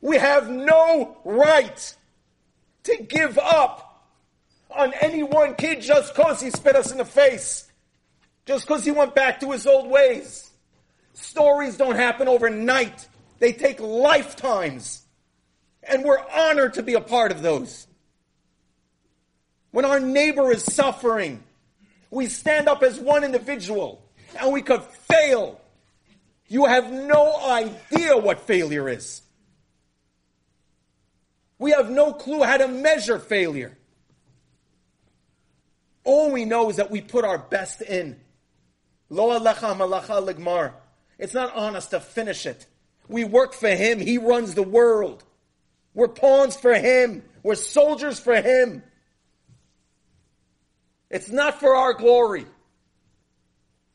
[0.00, 1.94] We have no right
[2.84, 4.06] to give up
[4.70, 7.68] on any one kid just because he spit us in the face
[8.48, 10.50] just because he went back to his old ways.
[11.12, 13.06] Stories don't happen overnight.
[13.38, 15.04] They take lifetimes.
[15.82, 17.86] And we're honored to be a part of those.
[19.70, 21.42] When our neighbor is suffering,
[22.10, 24.02] we stand up as one individual
[24.38, 25.60] and we could fail.
[26.46, 29.22] You have no idea what failure is.
[31.58, 33.76] We have no clue how to measure failure.
[36.04, 38.18] All we know is that we put our best in.
[39.10, 40.72] Lo alecha malacha ligmar.
[41.18, 42.66] It's not on us to finish it.
[43.08, 43.98] We work for Him.
[43.98, 45.24] He runs the world.
[45.94, 47.22] We're pawns for Him.
[47.42, 48.82] We're soldiers for Him.
[51.10, 52.46] It's not for our glory.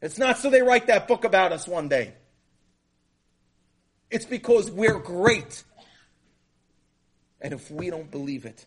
[0.02, 2.14] It's not so they write that book about us one day.
[4.12, 5.64] It's because we're great.
[7.40, 8.66] And if we don't believe it,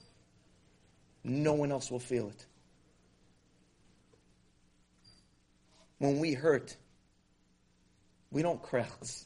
[1.22, 2.46] no one else will feel it.
[5.98, 6.74] When we hurt,
[8.30, 9.25] we don't krechts,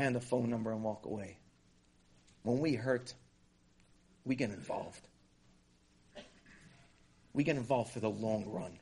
[0.00, 1.36] hand a phone number and walk away.
[2.42, 3.12] When we hurt,
[4.24, 5.06] we get involved.
[7.32, 8.78] We get involved for the long run.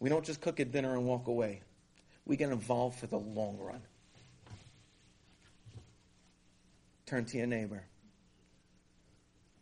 [0.00, 1.62] We don't just cook a dinner and walk away.
[2.26, 3.82] We get involved for the long run.
[7.06, 7.82] Turn to your neighbor.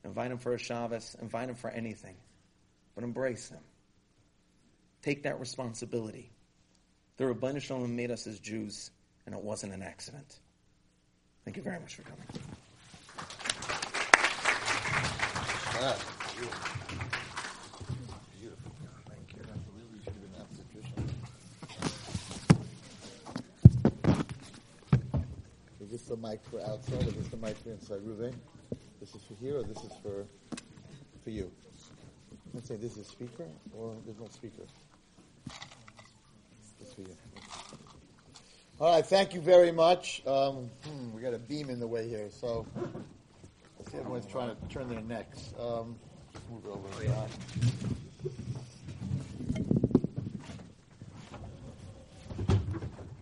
[0.05, 1.17] Invite him for a Shabbos.
[1.21, 2.17] Invite him for anything.
[2.95, 3.61] But embrace him.
[5.03, 6.33] Take that responsibility.
[7.17, 8.91] The Shalom made us as Jews,
[9.27, 10.39] and it wasn't an accident.
[11.45, 12.27] Thank you very much for coming.
[25.81, 28.01] Is this the mic for outside is this the mic for inside?
[28.01, 28.35] Ruvain,
[29.01, 30.27] this is for here or this is for
[31.23, 31.51] for you?
[32.55, 33.45] Let's say this is speaker
[33.77, 34.63] or there's no speaker
[36.81, 37.36] This for you.
[38.79, 40.23] All right, thank you very much.
[40.27, 44.55] Um, hmm, we got a beam in the way here, so I see everyone's trying
[44.55, 45.55] to turn their necks.
[45.59, 45.97] Um,
[46.51, 46.87] move over.
[47.11, 47.27] Uh,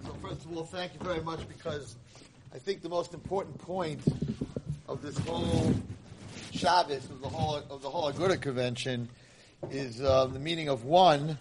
[0.04, 1.94] so first of all, thank you very much because
[2.52, 4.00] I think the most important point
[4.88, 5.72] of this whole
[6.50, 9.08] Shabbos, of the whole of the whole Aguda convention,
[9.70, 11.38] is uh, the meaning of one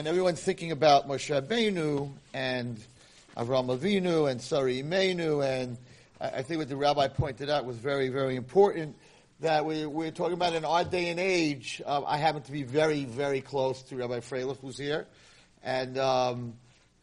[0.00, 2.82] and everyone's thinking about Moshe Rabbeinu and
[3.36, 5.76] Avram Avinu and Sari Imenu, and
[6.18, 8.96] I think what the rabbi pointed out was very, very important.
[9.40, 11.82] That we, we're talking about in our day and age.
[11.84, 15.06] Uh, I happen to be very, very close to Rabbi Freilich, who's here,
[15.62, 16.54] and um,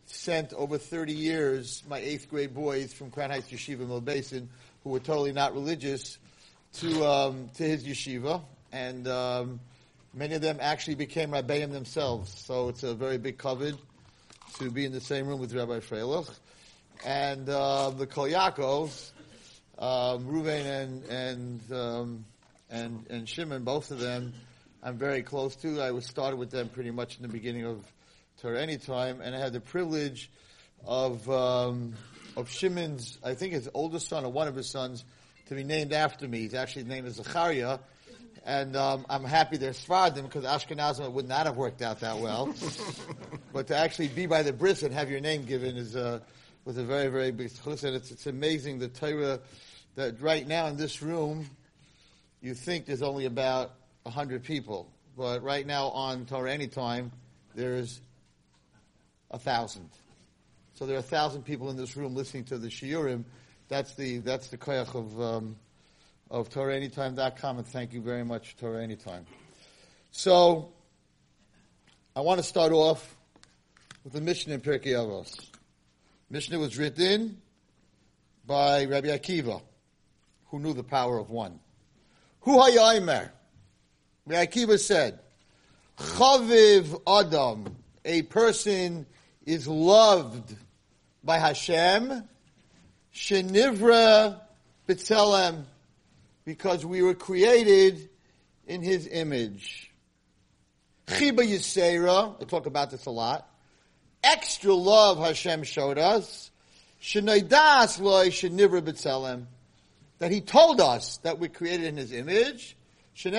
[0.07, 4.49] sent over 30 years my eighth grade boys from Crown Heights Yeshiva Mill Basin,
[4.83, 6.17] who were totally not religious,
[6.77, 9.59] to um, to his yeshiva, and um,
[10.17, 13.77] Many of them actually became Rabbeim themselves, so it's a very big kavod
[14.57, 16.27] to be in the same room with Rabbi Freilich.
[17.05, 19.11] and uh, the Kolyakos,
[19.77, 22.25] um, Ruven and and um,
[22.71, 24.33] and and Shimon, both of them,
[24.81, 25.81] I'm very close to.
[25.81, 27.85] I was started with them pretty much in the beginning of
[28.41, 30.31] Torah Anytime, and I had the privilege
[30.83, 31.93] of um,
[32.35, 35.05] of Shimon's, I think his oldest son or one of his sons,
[35.49, 36.39] to be named after me.
[36.39, 37.81] He's actually named as Zecharia.
[38.47, 42.55] And um, I'm happy they're Sfardim because Ashkenazim would not have worked out that well.
[43.53, 46.21] but to actually be by the bris and have your name given is uh,
[46.63, 47.83] was a very very big chus.
[47.83, 49.41] And it's, it's amazing the Torah
[49.95, 51.49] that right now in this room,
[52.39, 53.73] you think there's only about
[54.07, 57.11] hundred people, but right now on Torah Anytime,
[57.53, 57.99] there's
[59.29, 59.89] a thousand.
[60.75, 63.25] So there are a thousand people in this room listening to the shiurim.
[63.67, 65.21] That's the that's the koyach of.
[65.21, 65.57] Um,
[66.29, 69.25] of TorahAnytime.com, and thank you very much, Torah Anytime.
[70.11, 70.73] So,
[72.15, 73.15] I want to start off
[74.03, 75.49] with the Mishnah in Pirkei Avos.
[76.29, 77.41] Mishnah was written
[78.45, 79.61] by Rabbi Akiva,
[80.47, 81.59] who knew the power of one.
[82.41, 83.29] Hu hayaimer.
[84.25, 85.19] Rabbi Akiva said,
[85.97, 89.05] Chaviv Adam, a person
[89.45, 90.55] is loved
[91.23, 92.27] by Hashem,
[93.13, 94.41] Shenivra
[94.87, 95.63] B'Tselem,
[96.47, 98.09] because we were created
[98.67, 99.91] in His image.
[101.05, 103.49] Chiba Yisera, I talk about this a lot.
[104.23, 106.49] Extra love Hashem showed us.
[107.01, 109.47] Shenaidas loy shenivra b'tzelem.
[110.19, 112.77] That He told us that we're created in His image.
[113.13, 113.29] So,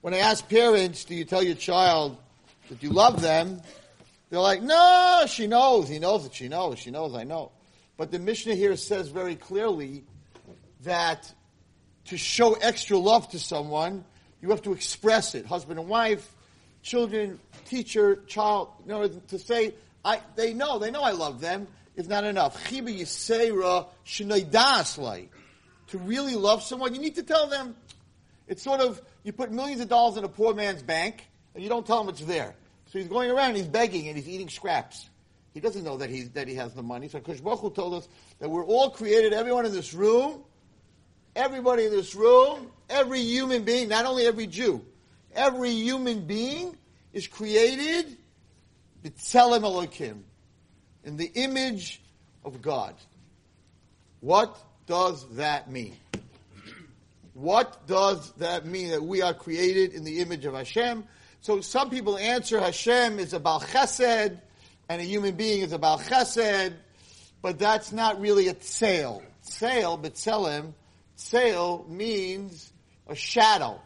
[0.00, 2.16] when I ask parents, do you tell your child
[2.68, 3.62] that you love them?
[4.30, 5.88] They're like, no, she knows.
[5.88, 6.78] He knows that she knows.
[6.78, 7.50] She knows I know.
[8.00, 10.04] But the Mishnah here says very clearly
[10.84, 11.30] that
[12.06, 14.06] to show extra love to someone,
[14.40, 15.44] you have to express it.
[15.44, 16.34] Husband and wife,
[16.82, 18.70] children, teacher, child.
[18.86, 22.66] You know, to say, I, they know, they know I love them is not enough.
[25.88, 27.76] To really love someone, you need to tell them.
[28.48, 31.68] It's sort of, you put millions of dollars in a poor man's bank, and you
[31.68, 32.54] don't tell him it's there.
[32.86, 35.09] So he's going around, he's begging, and he's eating scraps.
[35.52, 37.08] He doesn't know that, he's, that he has the money.
[37.08, 38.08] So Kush Baruch told us
[38.38, 40.44] that we're all created, everyone in this room,
[41.34, 44.84] everybody in this room, every human being, not only every Jew,
[45.34, 46.76] every human being
[47.12, 48.16] is created
[49.02, 50.20] B'Tselem Elokim,
[51.04, 52.02] in the image
[52.44, 52.94] of God.
[54.20, 55.96] What does that mean?
[57.32, 61.04] What does that mean that we are created in the image of Hashem?
[61.40, 64.38] So some people answer Hashem is about chesed,
[64.90, 66.74] and a human being is about chesed,
[67.40, 69.22] but that's not really a tsail.
[69.44, 70.74] Tsail, betzelem,
[71.16, 72.72] tsail means
[73.06, 73.80] a shadow.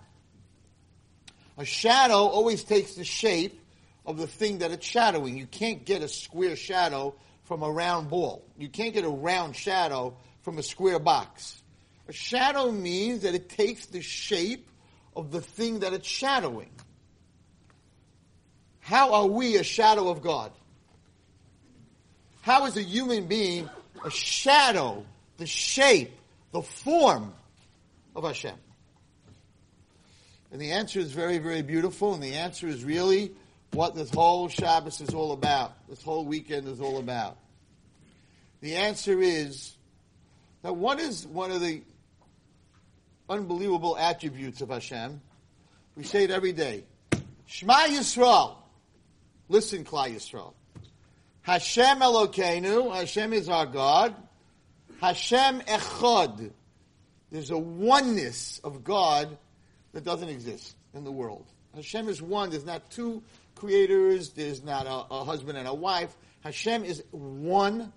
[1.58, 3.60] A shadow always takes the shape
[4.06, 5.36] of the thing that it's shadowing.
[5.36, 8.42] You can't get a square shadow from a round ball.
[8.56, 11.62] You can't get a round shadow from a square box.
[12.08, 14.70] A shadow means that it takes the shape
[15.14, 16.70] of the thing that it's shadowing.
[18.80, 20.50] How are we a shadow of God?
[22.44, 23.70] How is a human being
[24.04, 25.06] a shadow,
[25.38, 26.12] the shape,
[26.52, 27.32] the form
[28.14, 28.54] of Hashem?
[30.52, 33.32] And the answer is very, very beautiful, and the answer is really
[33.72, 37.38] what this whole Shabbos is all about, this whole weekend is all about.
[38.60, 39.72] The answer is
[40.60, 41.80] that what is one of the
[43.26, 45.18] unbelievable attributes of Hashem?
[45.96, 46.84] We say it every day.
[47.46, 48.56] Shema Yisrael.
[49.48, 50.52] Listen, Klal Yisrael.
[51.44, 54.14] Hashem Elokeinu, Hashem is our God.
[55.02, 56.50] Hashem Echad.
[57.30, 59.36] There's a oneness of God
[59.92, 61.44] that doesn't exist in the world.
[61.74, 62.48] Hashem is one.
[62.48, 63.22] There's not two
[63.56, 64.30] creators.
[64.30, 66.16] There's not a, a husband and a wife.
[66.40, 67.92] Hashem is one,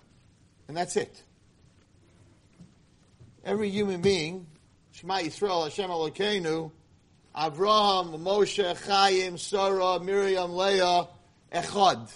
[0.68, 1.24] and that's it.
[3.46, 4.46] Every human being,
[4.92, 6.70] Shema Yisrael, Hashem Elokeinu,
[7.34, 11.08] Avraham, Moshe, Chaim, Sarah, Miriam, Leah,
[11.54, 12.12] Echad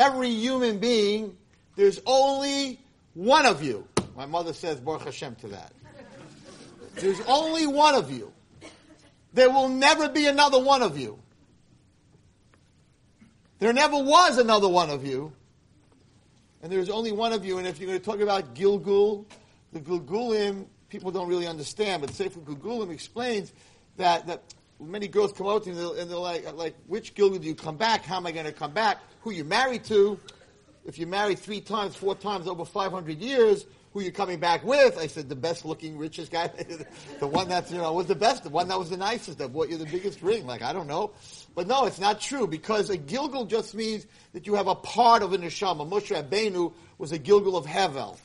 [0.00, 1.36] every human being,
[1.76, 2.80] there's only
[3.14, 3.86] one of you.
[4.16, 5.72] My mother says Baruch Hashem to that.
[6.94, 8.32] There's only one of you.
[9.34, 11.18] There will never be another one of you.
[13.58, 15.32] There never was another one of you.
[16.62, 17.58] And there's only one of you.
[17.58, 19.26] And if you're going to talk about Gilgul,
[19.72, 23.52] the Gilgulim, people don't really understand, but Sefer Gilgulim explains
[23.96, 24.42] that, that
[24.80, 27.76] many girls come out to me and they're like, like, which Gilgul do you come
[27.76, 28.04] back?
[28.04, 28.98] How am I going to come back?
[29.22, 30.18] Who you married to?
[30.84, 34.96] if you marry three times, four times over 500 years, who you're coming back with?
[34.98, 36.50] I said, the best looking, richest guy.
[37.20, 39.52] the one that's, you know, was the best, the one that was the nicest, that
[39.52, 40.46] bought you the biggest ring.
[40.46, 41.12] Like, I don't know.
[41.54, 45.22] But no, it's not true because a Gilgul just means that you have a part
[45.22, 45.88] of a neshama.
[45.88, 48.16] Moshe Rabbeinu was a Gilgul of Hevel.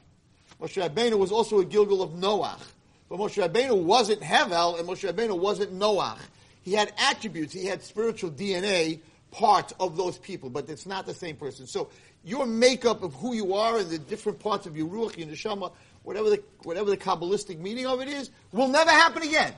[0.62, 2.62] Moshe Rabbeinu was also a Gilgul of Noach.
[3.10, 6.18] But Moshe Rabbeinu wasn't Hevel and Moshe Rabbeinu wasn't Noach.
[6.66, 9.00] He had attributes, he had spiritual DNA
[9.30, 11.68] part of those people, but it's not the same person.
[11.68, 11.90] So
[12.24, 15.72] your makeup of who you are and the different parts of your ruach, your neshama,
[16.02, 19.54] whatever the, whatever the Kabbalistic meaning of it is, will never happen again.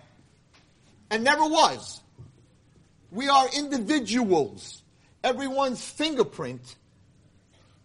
[1.09, 2.01] And never was.
[3.09, 4.83] We are individuals.
[5.23, 6.75] Everyone's fingerprint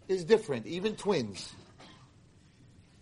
[0.08, 1.54] is different, even twins.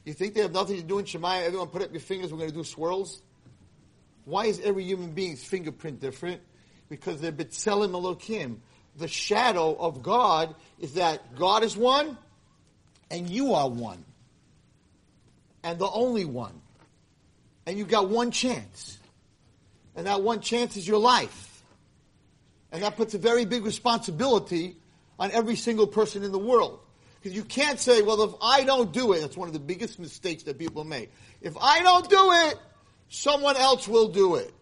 [0.04, 1.46] You think they have nothing to do in Shemaiah?
[1.46, 3.22] Everyone put up your fingers, we're going to do swirls?
[4.24, 6.40] Why is every human being's fingerprint different?
[6.88, 8.58] Because they're B'Tselem Elokim.
[8.96, 12.18] The shadow of God is that God is one,
[13.10, 14.04] and you are one.
[15.62, 16.60] And the only one.
[17.66, 18.98] And you've got one chance.
[19.94, 21.62] And that one chance is your life.
[22.72, 24.76] And that puts a very big responsibility
[25.18, 26.80] on every single person in the world.
[27.20, 29.98] Because you can't say, well, if I don't do it, that's one of the biggest
[29.98, 31.12] mistakes that people make.
[31.42, 32.54] If I don't do it,
[33.10, 34.54] someone else will do it.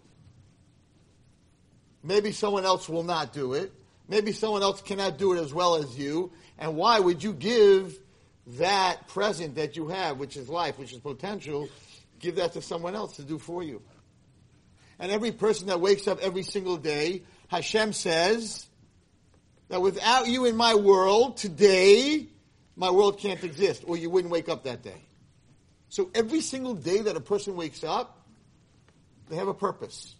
[2.02, 3.72] Maybe someone else will not do it.
[4.08, 6.32] Maybe someone else cannot do it as well as you.
[6.58, 7.96] And why would you give
[8.58, 11.68] that present that you have, which is life, which is potential,
[12.18, 13.82] give that to someone else to do for you?
[14.98, 18.66] And every person that wakes up every single day, Hashem says
[19.68, 22.26] that without you in my world today,
[22.76, 25.02] my world can't exist, or you wouldn't wake up that day.
[25.90, 28.17] So every single day that a person wakes up,
[29.28, 30.14] they have a purpose.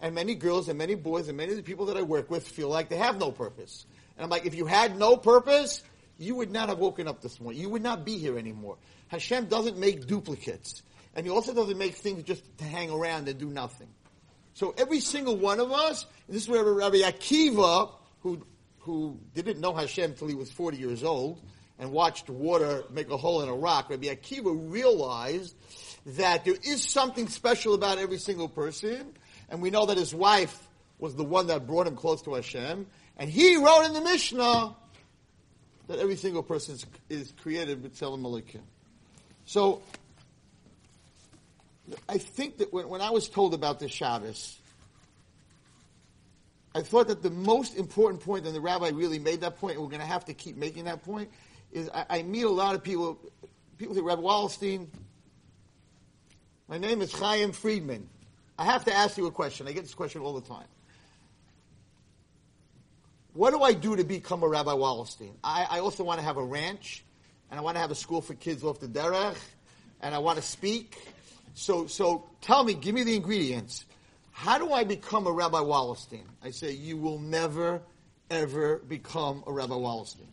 [0.00, 2.46] And many girls and many boys and many of the people that I work with
[2.46, 3.86] feel like they have no purpose.
[4.16, 5.82] And I'm like, if you had no purpose,
[6.18, 7.60] you would not have woken up this morning.
[7.60, 8.78] You would not be here anymore.
[9.08, 10.82] Hashem doesn't make duplicates.
[11.14, 13.88] And he also doesn't make things just to hang around and do nothing.
[14.54, 18.44] So every single one of us, this is where Rabbi Akiva, who
[18.82, 21.40] who didn't know Hashem until he was 40 years old
[21.78, 25.54] and watched water make a hole in a rock, Rabbi Akiva realized
[26.04, 29.12] that there is something special about every single person,
[29.48, 32.86] and we know that his wife was the one that brought him close to Hashem,
[33.16, 34.74] and he wrote in the Mishnah
[35.88, 38.60] that every single person is, is created with Tzelem Elokim.
[39.44, 39.82] So,
[42.08, 44.58] I think that when, when I was told about this Shabbos,
[46.74, 49.82] I thought that the most important point, and the rabbi really made that point, and
[49.82, 51.30] we're going to have to keep making that point,
[51.70, 53.18] is I, I meet a lot of people,
[53.76, 54.86] people say, Rabbi Wallerstein,
[56.72, 58.08] my name is Chaim Friedman.
[58.58, 59.68] I have to ask you a question.
[59.68, 60.64] I get this question all the time.
[63.34, 65.32] What do I do to become a Rabbi Wallerstein?
[65.44, 67.04] I, I also want to have a ranch,
[67.50, 69.36] and I want to have a school for kids off the derech,
[70.00, 70.96] and I want to speak.
[71.52, 73.84] So, so tell me, give me the ingredients.
[74.30, 76.24] How do I become a Rabbi Wallerstein?
[76.42, 77.82] I say, you will never,
[78.30, 80.30] ever become a Rabbi Wallerstein.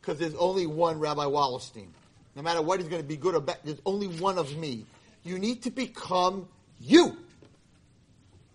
[0.00, 1.88] Because there's only one Rabbi Wallerstein.
[2.34, 4.86] No matter what he's going to be good or bad, there's only one of me.
[5.26, 6.48] You need to become
[6.80, 7.16] you.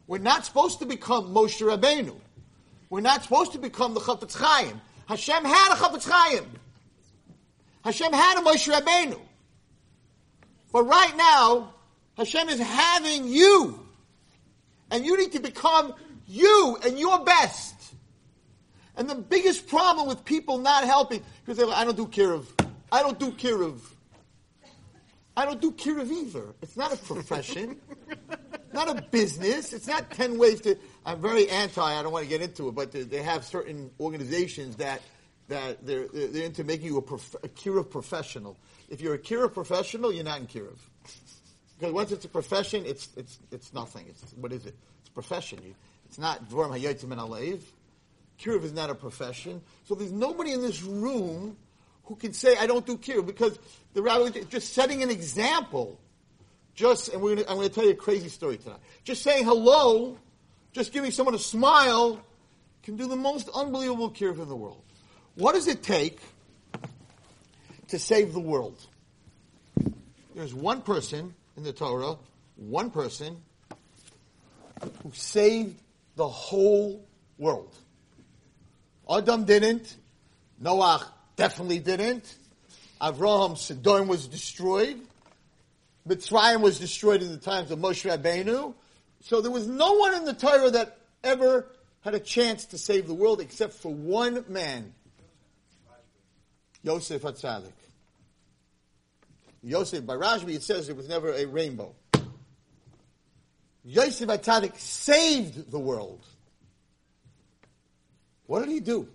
[0.08, 2.16] We're not supposed to become Moshe Rabbeinu.
[2.90, 4.80] We're not supposed to become the Chafetz Chaim.
[5.08, 6.46] Hashem had a Chafetz Chaim.
[7.84, 9.20] Hashem had a Moshe Rabbeinu.
[10.72, 11.74] But right now,
[12.18, 13.80] Hashem is having you
[14.92, 15.94] and you need to become
[16.28, 17.76] you and your best.
[18.96, 22.46] And the biggest problem with people not helping, because they're like, I don't do kiruv.
[22.92, 23.80] I don't do kiruv.
[25.36, 26.54] I don't do kiruv either.
[26.62, 27.80] It's not a profession,
[28.74, 29.74] not a business.
[29.74, 30.78] It's not 10 ways to.
[31.06, 34.76] I'm very anti, I don't want to get into it, but they have certain organizations
[34.78, 35.02] that,
[35.48, 38.58] that they're, they're into making you a, prof, a professional.
[38.90, 40.78] If you're a kiruv professional, you're not in kiruv.
[41.82, 44.06] Because once it's a profession, it's it's it's nothing.
[44.08, 44.76] It's what is it?
[45.00, 45.60] It's a profession.
[46.06, 47.62] It's not dvorim hayotzim and alev.
[48.40, 49.62] Kiruv is not a profession.
[49.86, 51.58] So there's nobody in this room
[52.12, 53.58] who can say I don't do kiruv because
[53.94, 55.98] the rabbi is just setting an example.
[56.76, 58.80] Just and we're gonna, I'm going to tell you a crazy story tonight.
[59.06, 60.18] Just saying hello,
[60.74, 62.22] just giving someone a smile,
[62.84, 64.84] can do the most unbelievable kiruv in the world.
[65.36, 66.20] What does it take
[67.88, 68.86] to save the world?
[70.36, 72.18] There's one person in the Torah,
[72.58, 73.38] one person
[75.02, 75.80] who saved
[76.18, 77.06] the whole
[77.38, 77.74] world.
[79.10, 79.96] Adam didn't.
[80.60, 81.08] Noah
[81.42, 82.36] definitely didn't.
[83.02, 85.02] Avraham Sodom was destroyed.
[86.08, 88.76] Mitzrayim was destroyed in the times of Moshe Rabbeinu.
[89.22, 91.66] So there was no one in the Torah that ever
[92.02, 94.94] had a chance to save the world except for one man.
[96.84, 97.74] Yosef Hatzadik.
[99.64, 101.96] Yosef, by Rashbi, it says it was never a rainbow.
[103.84, 106.24] Yosef Hatzadik saved the world.
[108.46, 109.08] What did he do?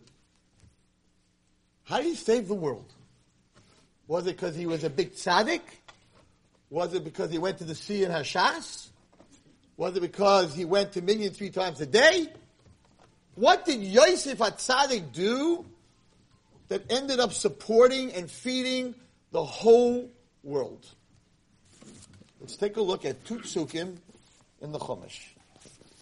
[1.87, 2.93] How did he save the world?
[4.09, 5.63] Was it because he was a big tzaddik?
[6.69, 8.89] Was it because he went to the sea in Hashas?
[9.77, 12.27] Was it because he went to Minyan three times a day?
[13.37, 15.65] What did Yosef Hatzadik do
[16.69, 18.95] that ended up supporting and feeding
[19.31, 20.11] the whole
[20.43, 20.87] world?
[22.41, 25.21] Let's take a look at two in the Chumash.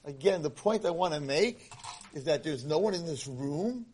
[0.07, 1.71] Again, the point I want to make
[2.15, 3.85] is that there's no one in this room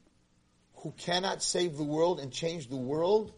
[0.82, 3.32] who cannot save the world and change the world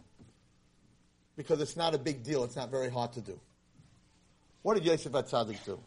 [1.36, 2.44] because it's not a big deal.
[2.44, 3.38] It's not very hard to do.
[4.62, 5.80] What did Yosef Hatzadik do?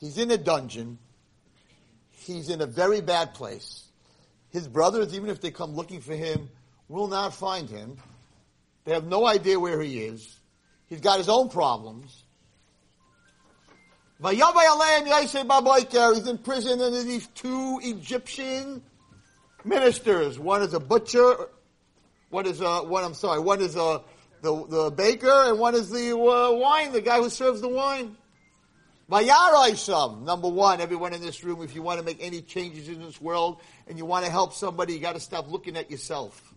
[0.00, 0.98] He's in a dungeon.
[2.10, 3.84] He's in a very bad place.
[4.50, 6.50] His brothers, even if they come looking for him,
[6.88, 7.96] will not find him.
[8.84, 10.40] They have no idea where he is.
[10.86, 12.24] He's got his own problems.
[14.20, 14.40] He's
[16.26, 18.82] in prison under these two Egyptian
[19.64, 20.38] ministers.
[20.38, 21.48] One is a butcher.
[22.30, 24.00] One is a, one, I'm sorry, one is a,
[24.40, 28.16] the, the baker and one is the uh, wine, the guy who serves the wine.
[29.10, 33.20] Number one, everyone in this room, if you want to make any changes in this
[33.20, 36.51] world and you want to help somebody, you got to stop looking at yourself.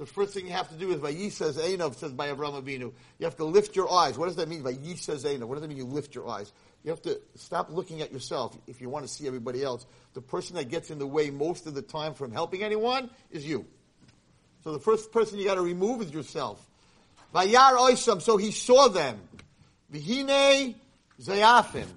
[0.00, 2.90] The first thing you have to do is Vayisa Zainov says by Avraham Avinu.
[3.18, 4.16] You have to lift your eyes.
[4.16, 4.62] What does that mean?
[4.62, 5.44] Vayisa Zainov.
[5.44, 5.76] What does that mean?
[5.76, 6.54] You lift your eyes.
[6.82, 9.84] You have to stop looking at yourself if you want to see everybody else.
[10.14, 13.44] The person that gets in the way most of the time from helping anyone is
[13.44, 13.66] you.
[14.64, 16.66] So the first person you got to remove is yourself.
[17.34, 18.22] Vayar oisam.
[18.22, 19.20] So he saw them.
[19.92, 20.76] Vihine
[21.20, 21.88] zayafim.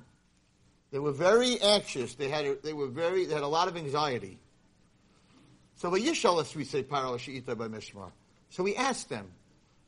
[0.92, 2.16] They were very anxious.
[2.16, 4.40] They had they were very they had a lot of anxiety.
[5.84, 6.00] So we
[7.68, 8.10] mishmar.
[8.50, 9.30] So asked them,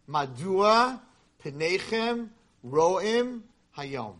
[0.09, 0.99] Madua
[1.41, 2.27] penechem
[2.67, 3.43] roim
[3.77, 4.15] hayom.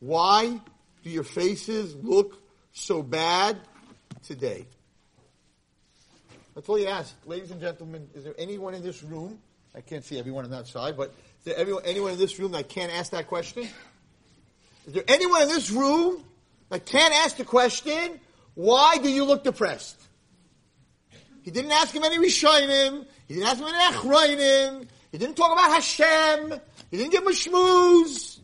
[0.00, 0.58] Why
[1.02, 2.42] do your faces look
[2.72, 3.58] so bad
[4.22, 4.64] today?
[6.54, 7.14] That's all you ask.
[7.26, 9.38] Ladies and gentlemen, is there anyone in this room?
[9.74, 12.52] I can't see everyone on that side, but is there everyone, anyone in this room
[12.52, 13.68] that can't ask that question?
[14.86, 16.24] Is there anyone in this room
[16.70, 18.18] that can't ask the question,
[18.54, 20.00] why do you look depressed?
[21.44, 23.04] He didn't ask him any Rishonim.
[23.28, 24.88] He didn't ask him any Achrayim.
[25.12, 26.58] He didn't talk about Hashem.
[26.90, 28.38] He didn't give him a shmooze.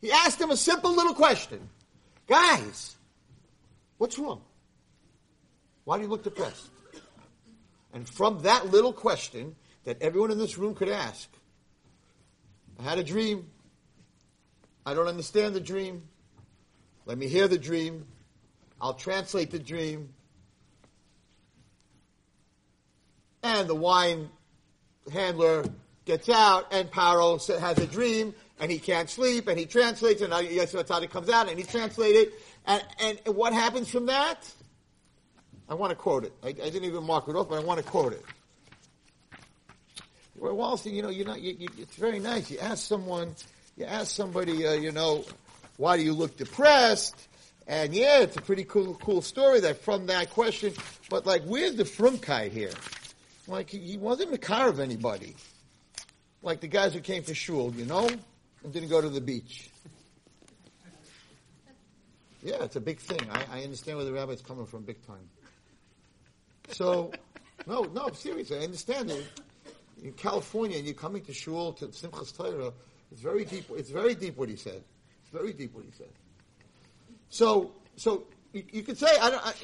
[0.00, 1.60] He asked him a simple little question.
[2.26, 2.96] Guys,
[3.98, 4.42] what's wrong?
[5.84, 6.68] Why do you look depressed?
[7.94, 11.28] And from that little question that everyone in this room could ask,
[12.80, 13.48] I had a dream.
[14.84, 16.02] I don't understand the dream.
[17.04, 18.06] Let me hear the dream.
[18.80, 20.12] I'll translate the dream.
[23.46, 24.28] And the wine
[25.12, 25.64] handler
[26.04, 30.32] gets out, and Paro has a dream, and he can't sleep, and he translates, and
[30.50, 32.34] Yosef Hatzadik comes out, and he translates it,
[32.66, 34.52] and, and what happens from that?
[35.68, 36.32] I want to quote it.
[36.42, 38.24] I, I, didn't even mark it off, but I want to quote it.
[40.36, 42.50] Well, Wallerstein, you know, you're not, you, you, it's very nice.
[42.50, 43.36] You ask someone,
[43.76, 45.24] you ask somebody, uh, you know,
[45.76, 47.28] why do you look depressed?
[47.68, 50.72] And yeah, it's a pretty cool, cool story that from that question.
[51.08, 52.72] But like, where's the frumkeit here?
[53.48, 55.36] Like, he wasn't a car of anybody.
[56.42, 58.08] Like the guys who came for shul, you know?
[58.66, 59.70] and didn't go to the beach.
[62.42, 63.20] Yeah, it's a big thing.
[63.30, 65.28] I, I understand where the rabbi's coming from big time.
[66.70, 67.12] So,
[67.66, 69.24] no, no, seriously, I understand it.
[70.02, 72.72] In California, and you're coming to shul to Simchas Torah,
[73.10, 73.66] it's very deep.
[73.70, 74.82] It's very deep what he said.
[75.22, 76.10] It's very deep what he said.
[77.30, 79.46] So, so you, you could say, I don't.
[79.46, 79.54] I,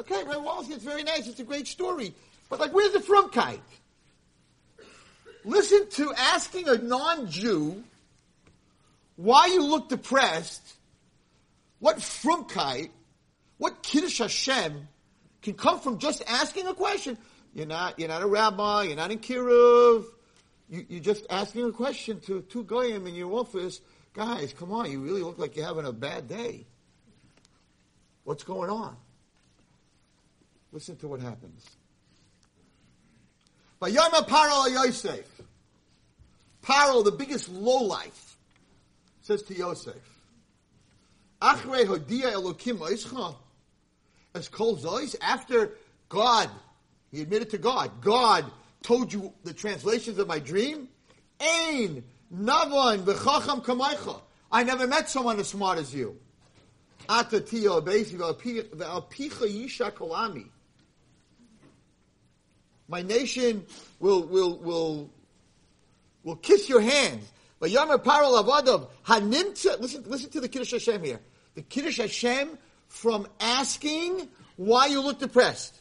[0.00, 1.26] okay, Ray Wallace, it's very nice.
[1.26, 2.14] It's a great story,
[2.54, 3.58] but like, where's the frumkeit?
[5.44, 7.82] Listen to asking a non-Jew
[9.16, 10.74] why you look depressed,
[11.80, 12.90] what frumkeit,
[13.58, 14.86] what kiddush Hashem
[15.42, 17.18] can come from just asking a question.
[17.54, 20.04] You're not, you're not a rabbi, you're not in Kiruv,
[20.70, 23.80] you, you're just asking a question to two goyim in your office.
[24.12, 26.66] Guys, come on, you really look like you're having a bad day.
[28.22, 28.96] What's going on?
[30.70, 31.68] Listen to what happens.
[33.84, 35.26] Vayama Paro Yosef.
[36.62, 38.38] Paro, the biggest lowlife
[39.20, 39.94] says to Yosef,
[41.42, 43.36] Achre hodia elokim oischa,
[44.34, 45.72] as kol zois, after
[46.08, 46.48] God,
[47.10, 48.46] he admitted to God, God
[48.82, 50.88] told you the translations of my dream,
[51.38, 52.04] Ein,
[52.34, 54.18] Navon, V'chacham kamaycha.
[54.50, 56.16] I never met someone as smart as you.
[57.06, 60.46] Ata Tio beisi v'alpicha yisha kolami.
[62.88, 63.64] My nation
[64.00, 65.10] will, will, will,
[66.22, 67.30] will kiss your hands.
[67.58, 71.20] But Yamar Paro Lavadav, Hanimtza, listen, listen to the Kiddush Hashem here.
[71.54, 72.58] The Kiddush Hashem
[72.88, 75.80] from asking why you look depressed.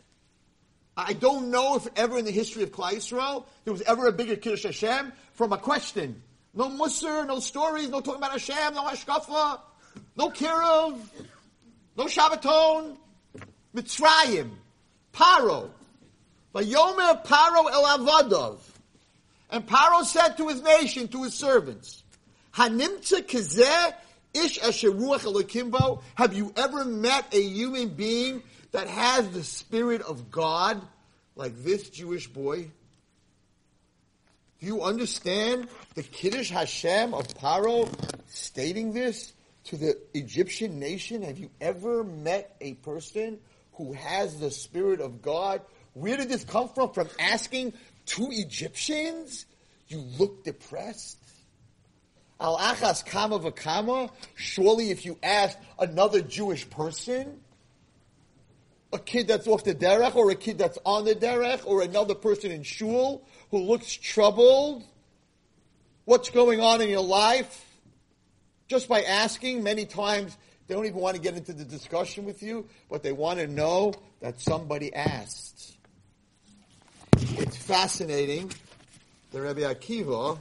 [0.95, 4.11] I don't know if ever in the history of Klal Yisrael there was ever a
[4.11, 6.21] bigger Kiddush Hashem from a question.
[6.53, 9.59] No Musar, no stories, no talking about Hashem, no Hashkafa,
[10.15, 10.99] no Kiruv,
[11.97, 12.95] no Shabbaton,
[13.75, 14.51] Mitzrayim,
[15.11, 15.69] Paro.
[16.53, 18.59] Vayomer Paro el Avadov.
[19.49, 22.03] And Paro said to his nation, to his servants,
[22.55, 23.93] Hanimtza kazeh
[24.33, 26.01] ish asheruach elokimbo.
[26.15, 30.81] Have you ever met a human being that has the spirit of God
[31.35, 32.69] like this Jewish boy?
[34.59, 37.89] Do you understand the Kiddush Hashem of Paro
[38.27, 39.33] stating this
[39.65, 41.21] to the Egyptian nation?
[41.21, 43.39] Have you ever met a person
[43.73, 45.61] who has the spirit of God?
[45.93, 46.91] Where did this come from?
[46.91, 47.73] From asking
[48.05, 49.45] two Egyptians?
[49.87, 51.17] You look depressed?
[52.39, 54.09] Al achas kama v'kama?
[54.35, 57.39] Surely if you ask another Jewish person,
[58.91, 62.15] a kid that's off the derech, or a kid that's on the derech, or another
[62.15, 64.83] person in shul who looks troubled,
[66.05, 67.65] what's going on in your life?
[68.67, 70.37] Just by asking, many times
[70.67, 73.47] they don't even want to get into the discussion with you, but they want to
[73.47, 75.77] know that somebody asked.
[77.63, 78.51] Fascinating
[79.31, 80.37] that Rabbi Akiva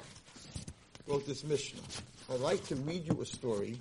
[1.06, 1.80] wrote this Mishnah.
[2.32, 3.78] I'd like to read you a story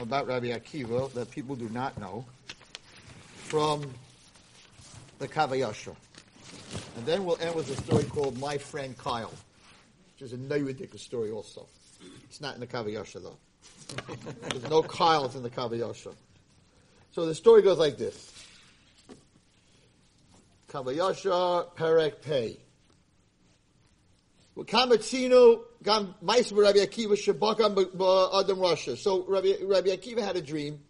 [0.00, 2.24] about Rabbi Akiva that people do not know
[3.44, 3.88] from
[5.20, 5.94] the Kav HaYashar.
[6.96, 9.32] And then we'll end with a story called My Friend Kyle,
[10.14, 11.68] which is a Neirudik story also.
[12.24, 13.36] It's not in the Kav HaYashar though.
[14.48, 16.14] There's no Kyles in the Kav HaYashar.
[17.12, 18.39] So the story goes like this.
[20.70, 22.58] Kav HaYashar Perek Pei.
[24.56, 24.62] So
[29.28, 30.80] Rabbi, Akiva had a dream,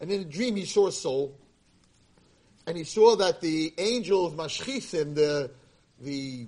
[0.00, 1.38] and in the dream he saw a soul
[2.66, 5.50] and he saw that the angels, mashchisim, the,
[6.00, 6.46] the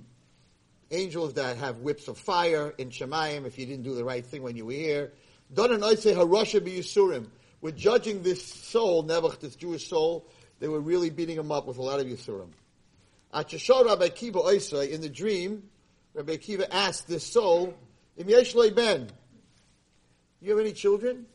[0.90, 4.42] angels that have whips of fire in Shemayim, if you didn't do the right thing
[4.42, 5.12] when you were here,
[5.52, 7.26] Don and say harasha b'yisurim,
[7.60, 10.26] were judging this soul, Nebuch, this Jewish soul,
[10.61, 12.50] they were really beating him up with a lot of yisurim.
[13.34, 15.62] Achashor Rabbi Kiva Oisai, in the dream,
[16.14, 17.74] Rabbi Kiva asked this soul,
[18.16, 19.11] Im yesh ben,
[20.40, 21.26] you have any children?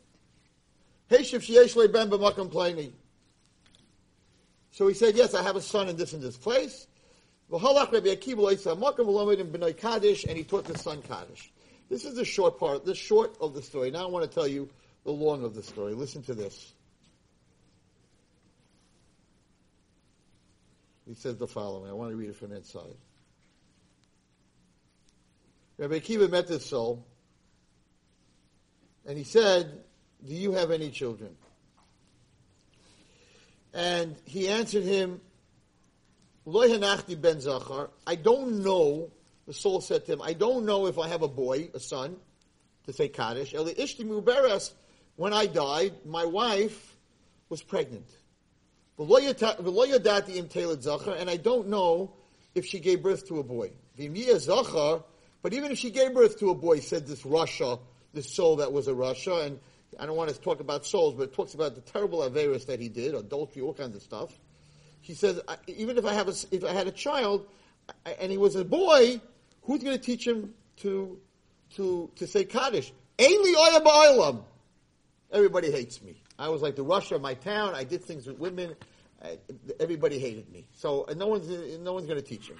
[1.10, 2.92] Heshiv sheyesh ben b'makam pleni.
[4.72, 6.86] So he said, yes, I have a son in this and this place.
[7.50, 7.66] And he
[10.44, 11.52] taught the son Kaddish.
[11.90, 13.90] This is the short part, the short of the story.
[13.90, 14.70] Now I want to tell you
[15.04, 15.92] the long of the story.
[15.92, 16.72] Listen to this.
[21.12, 21.90] He says the following.
[21.90, 22.96] I want to read it from inside.
[25.76, 27.04] Rabbi Akiva met this soul,
[29.06, 29.82] and he said,
[30.26, 31.36] Do you have any children?
[33.74, 35.20] And he answered him,
[36.46, 37.90] ben zachar.
[38.06, 39.10] I don't know,
[39.46, 42.16] the soul said to him, I don't know if I have a boy, a son,
[42.86, 43.52] to say Kaddish.
[43.52, 44.70] Eli ishti
[45.16, 46.96] when I died, my wife
[47.50, 48.08] was pregnant.
[51.18, 52.12] And I don't know
[52.54, 53.70] if she gave birth to a boy.
[55.42, 57.80] But even if she gave birth to a boy, said this Rasha,
[58.14, 59.58] this soul that was a Rasha, and
[59.98, 62.80] I don't want to talk about souls, but it talks about the terrible averus that
[62.80, 64.30] he did, adultery, all kinds of stuff.
[65.00, 67.46] He says, even if I have a, if I had a child,
[68.20, 69.20] and he was a boy,
[69.62, 71.18] who's going to teach him to
[71.74, 72.92] to to say Kaddish?
[75.32, 76.16] Everybody hates me.
[76.38, 77.74] I was like the Rasha of my town.
[77.74, 78.74] I did things with women.
[79.80, 80.66] Everybody hated me.
[80.74, 81.48] So no one's
[81.78, 82.56] no one's going to teach him.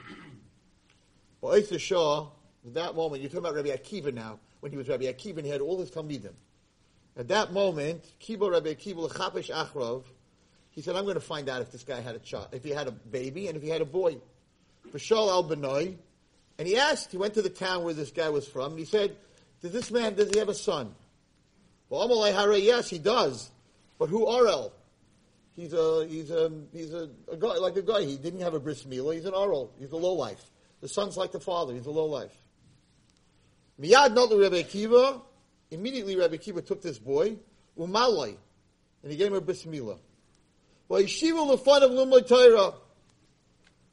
[1.41, 2.29] Well, Either Shah,
[2.67, 4.39] at that moment, you're talking about Rabbi Akiva now.
[4.61, 6.35] When he was Rabbi Akiva, and he had all his talmidim.
[7.17, 10.05] At that moment, Kibo Rabbi Kibo Chapesh Achrov,
[10.71, 12.71] he said, I'm going to find out if this guy had a child, if he
[12.71, 14.19] had a baby and if he had a boy.
[14.91, 15.97] Bashal al Benoy.
[16.59, 18.85] And he asked, he went to the town where this guy was from, and he
[18.85, 19.17] said,
[19.63, 20.95] Does this man, does he have a son?
[21.89, 23.51] Well, Amalai Hare, yes, he does.
[23.99, 24.71] But who Arel?
[25.55, 28.03] He's a, he's a, he's a, a, guy, like a guy.
[28.03, 29.15] He didn't have a bris milah.
[29.15, 29.71] He's an Arel.
[29.79, 30.43] He's a low life.
[30.81, 31.75] The son's like the father.
[31.75, 32.35] He's a low life.
[33.81, 35.21] Miyad not Rebbe Akiva,
[35.73, 37.39] Immediately, Rabbi Kiva took this boy,
[37.79, 38.37] Umalai,
[39.03, 39.99] and he gave him a bris milah.
[40.87, 42.75] Well, yeshiva lefan of Torah.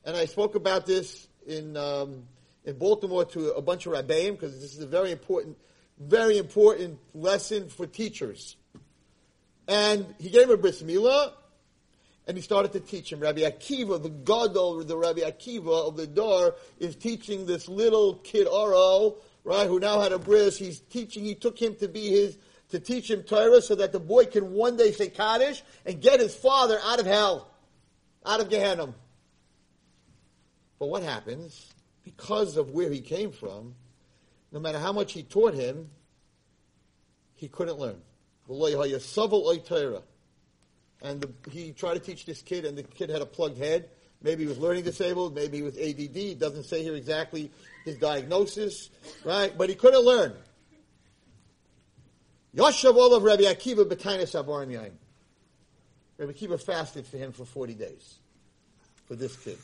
[0.03, 2.24] And I spoke about this in um,
[2.66, 5.57] in Baltimore to a bunch of rabbeim because this is a very important,
[5.97, 8.57] very important lesson for teachers.
[9.66, 11.32] And he gave him a bris milah,
[12.30, 13.19] and he started to teach him.
[13.19, 18.45] Rabbi Akiva, the Gadol, the Rabbi Akiva of the door, is teaching this little kid
[18.45, 20.55] Oro, right, who now had a bris.
[20.55, 21.25] He's teaching.
[21.25, 22.38] He took him to be his
[22.69, 26.19] to teach him Torah, so that the boy can one day say Kaddish and get
[26.19, 27.49] his father out of hell,
[28.23, 28.93] out of Gehenna.
[30.77, 31.73] But what happens?
[32.03, 33.73] Because of where he came from,
[34.51, 35.89] no matter how much he taught him,
[37.34, 37.99] he couldn't learn.
[41.02, 43.89] And the, he tried to teach this kid, and the kid had a plugged head.
[44.22, 46.39] Maybe he was learning disabled, maybe he was ADD.
[46.39, 47.52] Doesn't say here exactly
[47.86, 48.89] his diagnosis,
[49.24, 49.58] right?
[49.58, 50.34] But he couldn't learn.
[52.54, 54.91] Yoshav of Rabbi Akiva b'tainis abarim yain.
[56.18, 58.16] Rabbi Akiva fasted for him for 40 days,
[59.08, 59.58] for this kid.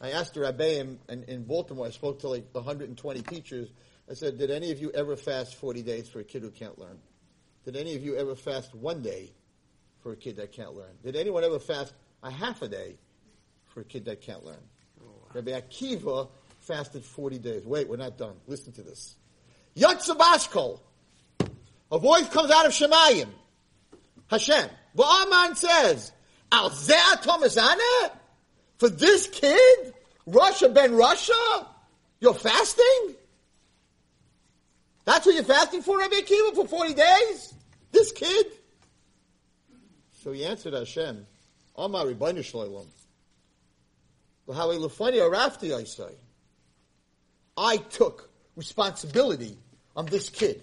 [0.00, 3.70] I asked the Rabbeim in, in Baltimore, I spoke to like 120 teachers.
[4.08, 6.78] I said, did any of you ever fast 40 days for a kid who can't
[6.78, 6.98] learn?
[7.64, 9.32] Did any of you ever fast one day
[10.04, 10.92] for a kid that can't learn?
[11.02, 12.96] Did anyone ever fast a half a day
[13.72, 14.62] for a kid that can't learn?
[15.02, 16.28] Oh, Rabbi Akiva
[16.60, 17.64] fasted 40 days.
[17.64, 18.34] Wait, we're not done.
[18.46, 19.16] Listen to this.
[19.76, 20.78] Yatzabashkol.
[21.90, 23.28] A voice comes out of Shemayim.
[24.28, 24.68] Hashem.
[24.94, 26.12] Ba'aman says,
[26.52, 28.10] Al Tomazana?
[28.76, 29.94] For this kid?
[30.28, 31.66] Rasha ben Rasha?
[32.20, 33.14] You're fasting?
[35.06, 37.54] That's what you're fasting for, Rabbi Akiva, for 40 days?
[37.90, 38.46] This kid?
[40.24, 41.26] So he answered Hashem,
[41.76, 42.86] Amar Ribbono Shel Olam.
[44.48, 46.14] I say.
[47.58, 49.58] I took responsibility
[49.94, 50.62] on this kid.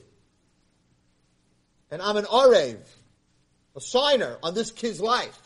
[1.91, 2.79] And I'm an Arev,
[3.75, 5.39] a signer on this kid's life.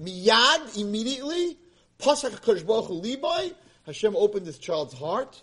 [0.00, 1.58] Miyad, immediately,
[1.98, 3.52] Pasach HaKadosh Libai,
[3.84, 5.42] Hashem opened this child's heart,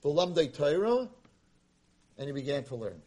[0.00, 1.10] the Lamdei Torah,
[2.16, 3.02] and he began to learn.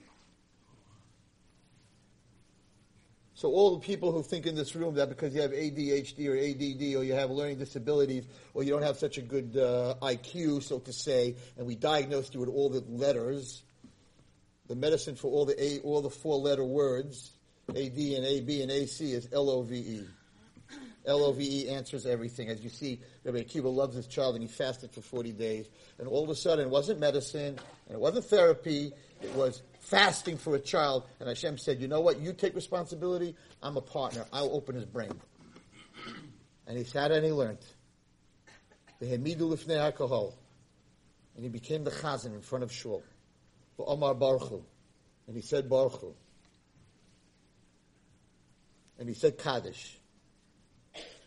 [3.36, 6.38] So all the people who think in this room that because you have ADHD or
[6.38, 10.64] ADD or you have learning disabilities or you don't have such a good uh, IQ,
[10.64, 13.62] so to say, and we diagnosed you with all the letters,
[14.68, 17.32] the medicine for all the A, all the four letter words,
[17.70, 20.08] AD and AB and AC is LOVE.
[21.06, 22.48] LOVE answers everything.
[22.48, 25.68] As you see, Rabbi Akiva loves his child and he fasted for 40 days.
[26.00, 28.94] And all of a sudden, it wasn't medicine and it wasn't therapy.
[29.22, 31.06] It was fasting for a child.
[31.20, 32.20] And Hashem said, you know what?
[32.20, 33.36] You take responsibility.
[33.62, 34.26] I'm a partner.
[34.34, 35.14] I'll open his brain.
[36.68, 37.60] And he sat and he learned.
[39.00, 39.18] And he
[41.50, 43.04] became the chazan in front of Shul.
[43.78, 44.64] For Omar Baruch
[45.28, 46.16] And he said Baruch
[48.98, 50.00] And he said Kaddish.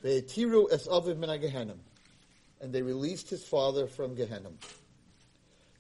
[0.03, 1.73] Ve'etiru es aviv min.
[2.61, 4.55] And they released his father from Gehenim.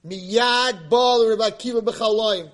[0.07, 2.51] Miyad bal Rabbi Akiva b'chaloim.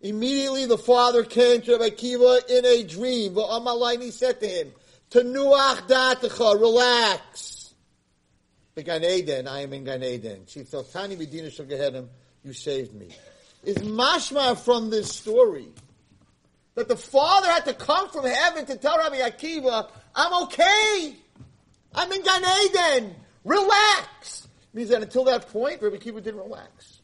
[0.00, 3.34] Immediately the father came to Rabbi Akiva in a dream.
[3.34, 4.72] V'amalayim he said to him,
[5.10, 7.74] Tenuach datecha, relax.
[8.74, 10.42] The Gan Eden, I am in Gan Eden.
[10.46, 11.66] She felt tiny medina shel
[12.44, 13.08] you saved me.
[13.64, 15.66] Is mashma from this story
[16.74, 21.16] that the father had to come from heaven to tell Rabbi Akiva, I'm okay.
[21.94, 23.14] I'm in Gan Eden.
[23.44, 24.47] Relax.
[24.72, 27.00] Means that until that point, Rabbi Akiva didn't relax.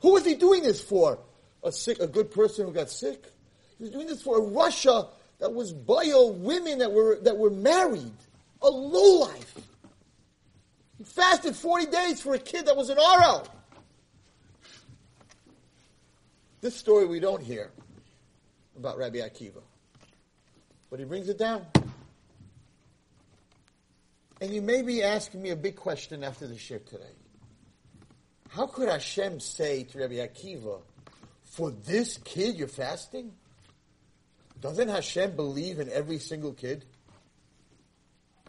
[0.00, 1.18] Who was he doing this for?
[1.64, 3.24] A sick, a good person who got sick?
[3.78, 5.08] He was doing this for a Rasha
[5.38, 8.12] that was bio women that were that were married.
[8.62, 9.54] A low life.
[10.98, 13.42] He fasted 40 days for a kid that was an Oro.
[16.60, 17.70] This story we don't hear
[18.76, 19.62] about Rabbi Akiva.
[20.90, 21.66] But he brings it down.
[24.42, 27.14] And you may be asking me a big question after the shir today.
[28.48, 30.80] How could Hashem say to Rabbi Akiva,
[31.44, 33.34] for this kid you're fasting?
[34.60, 36.84] Doesn't Hashem believe in every single kid?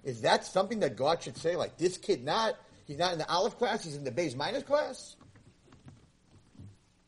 [0.03, 1.55] Is that something that God should say?
[1.55, 2.55] Like this kid not,
[2.87, 5.15] he's not in the Aleph class, he's in the Beis minus class?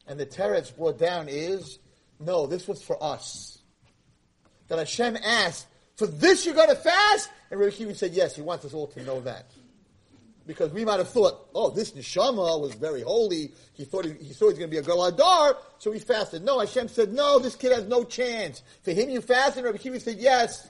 [0.06, 1.80] And the teretz brought down is,
[2.20, 3.58] no, this was for us.
[4.68, 5.66] That Hashem asked,
[5.96, 7.30] for this you're going to fast?
[7.50, 9.46] And Rabbi Akiva said, yes, he wants us all to know that.
[10.48, 13.52] Because we might have thought, oh, this neshama was very holy.
[13.74, 16.44] He thought he, he thought he was going to be a galadar, so he fasted.
[16.44, 18.62] No, Hashem said, no, this kid has no chance.
[18.84, 19.64] For him you fasted?
[19.64, 20.70] Rabbi Akiva said, yes.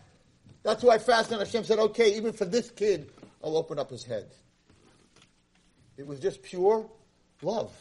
[0.63, 1.37] That's why I fasted.
[1.37, 3.11] And Hashem said, okay, even for this kid,
[3.43, 4.27] I'll open up his head.
[5.97, 6.89] It was just pure
[7.41, 7.71] love.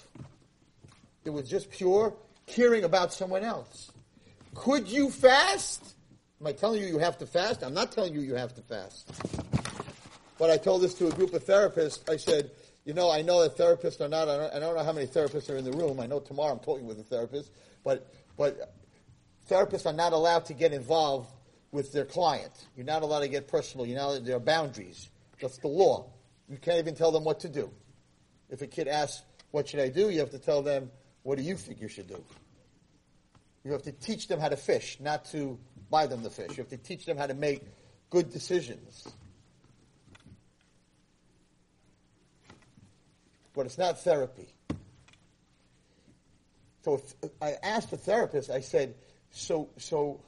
[1.25, 2.15] It was just pure
[2.47, 3.91] caring about someone else.
[4.55, 5.95] Could you fast?
[6.45, 7.63] Am I telling you you have to fast?
[7.63, 9.11] I'm not telling you you have to fast.
[10.39, 12.07] But I told this to a group of therapists.
[12.07, 12.51] I said,
[12.85, 15.07] you know, I know that therapists are not, I don't, I don't know how many
[15.07, 16.01] therapists are in the room.
[16.01, 17.51] I know tomorrow I'm talking with a therapist,
[17.83, 18.75] but, but
[19.49, 21.33] therapists are not allowed to get involved
[21.73, 22.53] with their client.
[22.77, 23.87] You're not allowed to get personal.
[23.87, 25.09] You're not, there are boundaries.
[25.41, 26.11] That's the law.
[26.51, 27.71] You can't even tell them what to do.
[28.51, 30.11] If a kid asks, what should I do?
[30.11, 30.91] You have to tell them,
[31.23, 32.23] what do you think you should do?
[33.65, 35.59] You have to teach them how to fish, not to
[35.95, 36.51] buy them the fish.
[36.51, 37.63] You have to teach them how to make
[38.11, 39.07] good decisions.
[43.55, 44.49] But it's not therapy.
[46.85, 47.01] So
[47.41, 48.97] I asked the therapist, I said,
[49.31, 50.21] so, so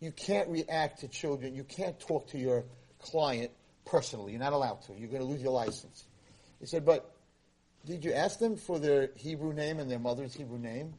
[0.00, 1.54] you can't react to children.
[1.54, 2.64] You can't talk to your
[2.98, 3.52] client
[3.84, 4.32] personally.
[4.32, 4.94] You're not allowed to.
[4.98, 6.06] You're going to lose your license.
[6.58, 7.14] He said, but
[7.84, 10.94] did you ask them for their Hebrew name and their mother's Hebrew name?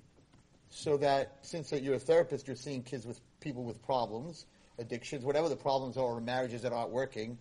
[0.70, 4.46] So that since you're a therapist, you're seeing kids with people with problems,
[4.78, 7.38] addictions, whatever the problems are, or marriages that aren't working.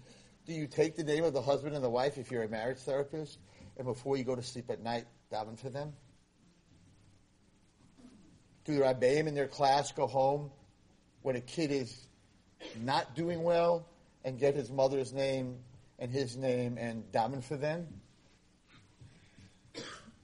[0.46, 2.78] Do you take the name of the husband and the wife if you're a marriage
[2.78, 3.38] therapist,
[3.76, 5.92] and before you go to sleep at night, daven for them?
[8.64, 10.52] Do the rabbeim in their class go home
[11.22, 12.06] when a kid is
[12.80, 13.88] not doing well
[14.24, 15.56] and get his mother's name
[15.98, 17.88] and his name and daven for them?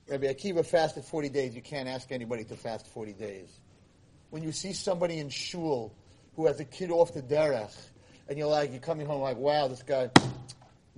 [0.09, 1.57] Rabbi Akiva fasted 40 days.
[1.57, 3.49] You can't ask anybody to fast 40 days.
[4.33, 5.93] When you see somebody in shul
[6.37, 7.77] who has a kid off the derech,
[8.31, 10.09] and you're like, you're coming home like, wow, this guy,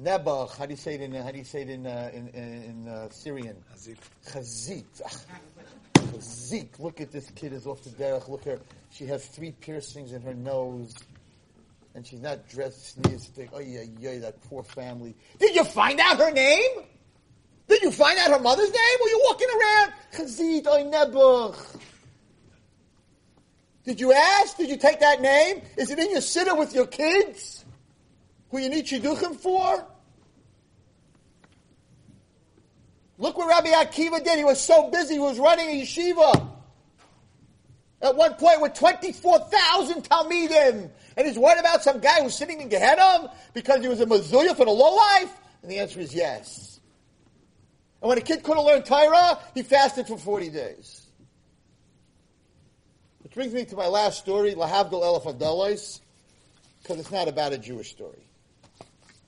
[0.01, 2.29] Nebuch, how do you say it in, how do you say it in, uh, in,
[2.29, 3.57] in uh, Syrian?
[3.75, 3.97] Chazit.
[4.25, 5.25] Chazit.
[6.21, 8.29] Zeke, look at this kid is off the derech.
[8.29, 8.61] Look at her.
[8.93, 10.95] She has three piercings in her nose.
[11.97, 13.51] And she's not dressed sneeze thick.
[13.53, 15.17] Oh yeah, yeah, that poor family.
[15.41, 16.71] Did you find out her name?
[17.67, 18.99] Did you find out her mother's name?
[19.03, 19.93] Were you walking around?
[20.13, 21.81] Chazit oy nebuch.
[23.85, 24.57] Did you ask?
[24.57, 25.63] Did you take that name?
[25.77, 27.65] Is it in your sitter with your kids?
[28.51, 29.87] Who you need shidduchim for?
[33.19, 34.39] Look what Rabbi Akiva did.
[34.39, 36.51] He was so busy, he was running a yeshiva.
[38.03, 40.91] At one point with 24,000 Talmidim.
[41.17, 44.57] And he's worried about some guy who's sitting in Gehenna because he was a Mazuya
[44.57, 45.33] for the low life?
[45.63, 46.81] And the answer is yes.
[48.03, 51.04] And when a kid couldn't learn Torah, he fasted for 40 days.
[53.35, 55.99] Which brings me to my last story, Lahavdol Elef Adalos,
[56.81, 58.29] because it's not about a Jewish story.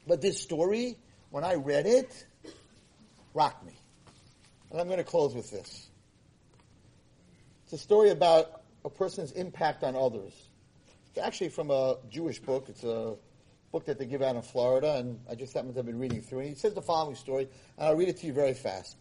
[0.06, 0.96] But this story,
[1.30, 2.24] when I read it,
[3.34, 3.72] rocked me.
[4.70, 5.88] And I'm going to close with this.
[7.64, 10.34] It's a story about a person's impact on others.
[11.08, 12.66] It's actually from a Jewish book.
[12.68, 13.16] It's a
[13.72, 16.22] book that they give out in Florida, and I just happened to have been reading
[16.22, 16.48] through it.
[16.50, 18.96] He says the following story, and I'll read it to you very fast.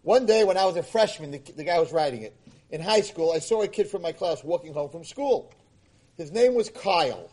[0.00, 2.34] One day when I was a freshman, the, the guy was writing it,
[2.70, 5.52] in high school, I saw a kid from my class walking home from school.
[6.16, 7.30] His name was Kyle.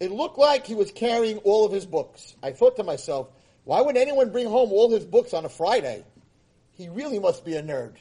[0.00, 2.34] It looked like he was carrying all of his books.
[2.42, 3.28] I thought to myself,
[3.64, 6.04] why would anyone bring home all his books on a Friday?
[6.72, 7.96] He really must be a nerd.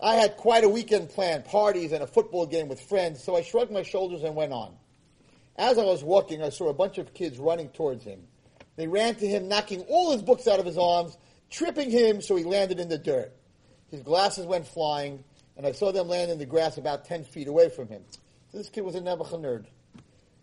[0.00, 3.42] I had quite a weekend planned, parties and a football game with friends, so I
[3.42, 4.74] shrugged my shoulders and went on.
[5.56, 8.20] As I was walking, I saw a bunch of kids running towards him.
[8.76, 11.18] They ran to him, knocking all his books out of his arms,
[11.50, 13.32] tripping him so he landed in the dirt.
[13.90, 15.24] His glasses went flying,
[15.56, 18.02] and I saw them land in the grass about 10 feet away from him.
[18.50, 19.64] So this kid was a Nebuchadnezzar.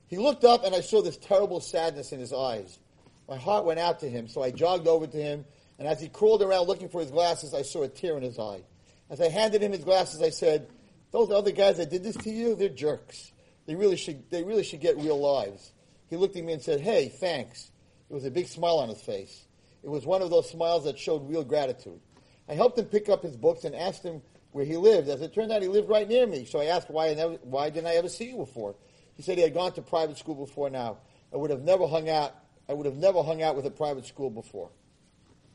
[0.08, 2.80] He looked up, and I saw this terrible sadness in his eyes.
[3.28, 5.46] My heart went out to him, so I jogged over to him,
[5.80, 8.38] and as he crawled around looking for his glasses, I saw a tear in his
[8.38, 8.62] eye.
[9.10, 10.68] As I handed him his glasses, I said,
[11.12, 13.32] "Those other guys that did this to you, they're jerks.
[13.66, 15.72] They really should, they really should get real lives."
[16.10, 17.72] He looked at me and said, "Hey, thanks."
[18.10, 19.46] It was a big smile on his face.
[19.84, 22.00] It was one of those smiles that showed real gratitude.
[22.48, 24.22] I helped him pick up his books and asked him
[24.52, 25.10] where he lived.
[25.10, 26.46] As it turned out, he lived right near me.
[26.46, 28.76] So I asked why, I never, why didn't I ever see you before?
[29.16, 30.98] He said he had gone to private school before now.
[31.34, 32.36] I would have never hung out
[32.68, 34.70] I would have never hung out with a private school before.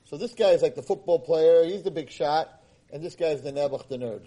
[0.05, 2.62] So this guy is like the football player, he's the big shot,
[2.93, 4.26] and this guy's the Nebuch, the nerd.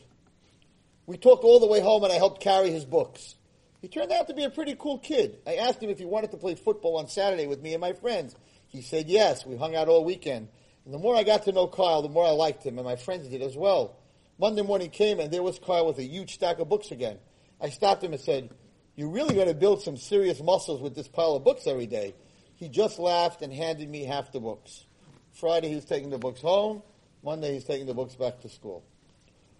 [1.06, 3.36] We talked all the way home and I helped carry his books.
[3.82, 5.40] He turned out to be a pretty cool kid.
[5.46, 7.92] I asked him if he wanted to play football on Saturday with me and my
[7.92, 8.34] friends.
[8.68, 9.46] He said yes.
[9.46, 10.48] We hung out all weekend.
[10.86, 12.96] And the more I got to know Kyle, the more I liked him, and my
[12.96, 13.96] friends did as well.
[14.40, 17.18] Monday morning came and there was Kyle with a huge stack of books again.
[17.62, 18.50] I stopped him and said,
[18.96, 22.14] You're really going to build some serious muscles with this pile of books every day.
[22.56, 24.86] He just laughed and handed me half the books.
[25.32, 26.84] Friday he was taking the books home.
[27.24, 28.84] Monday he's taking the books back to school.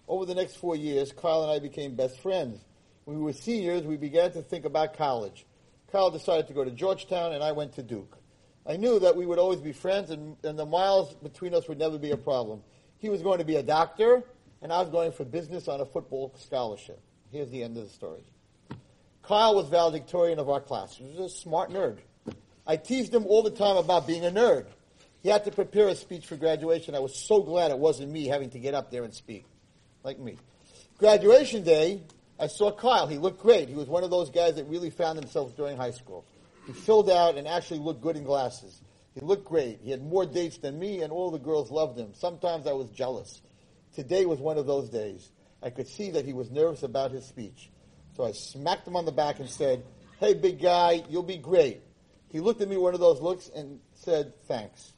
[0.06, 2.60] Over the next four years, Kyle and I became best friends.
[3.04, 5.46] When we were seniors, we began to think about college.
[5.90, 8.18] Kyle decided to go to Georgetown, and I went to Duke.
[8.66, 11.78] I knew that we would always be friends, and, and the miles between us would
[11.78, 12.62] never be a problem.
[12.98, 14.22] He was going to be a doctor,
[14.62, 16.98] and I was going for business on a football scholarship.
[17.30, 18.24] Here's the end of the story.
[19.22, 20.96] Kyle was valedictorian of our class.
[20.96, 21.98] He was a smart nerd.
[22.66, 24.66] I teased him all the time about being a nerd.
[25.22, 26.94] He had to prepare a speech for graduation.
[26.94, 29.44] I was so glad it wasn't me having to get up there and speak,
[30.02, 30.36] like me.
[30.98, 32.02] Graduation day,
[32.38, 33.06] I saw Kyle.
[33.06, 33.68] He looked great.
[33.68, 36.24] He was one of those guys that really found themselves during high school.
[36.66, 38.80] He filled out and actually looked good in glasses.
[39.14, 39.80] He looked great.
[39.82, 42.14] He had more dates than me, and all the girls loved him.
[42.14, 43.42] Sometimes I was jealous.
[43.94, 45.30] Today was one of those days.
[45.62, 47.70] I could see that he was nervous about his speech.
[48.16, 49.84] So I smacked him on the back and said,
[50.18, 51.82] Hey, big guy, you'll be great.
[52.28, 54.92] He looked at me one of those looks and said, Thanks.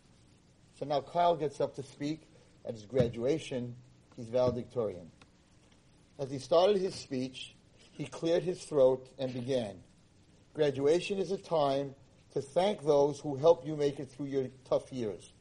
[0.78, 2.22] So now Kyle gets up to speak.
[2.64, 3.76] At his graduation,
[4.16, 5.10] he's valedictorian.
[6.18, 7.54] As he started his speech,
[7.92, 9.76] he cleared his throat and began.
[10.56, 11.94] Graduation is a time
[12.32, 15.34] to thank those who helped you make it through your tough years.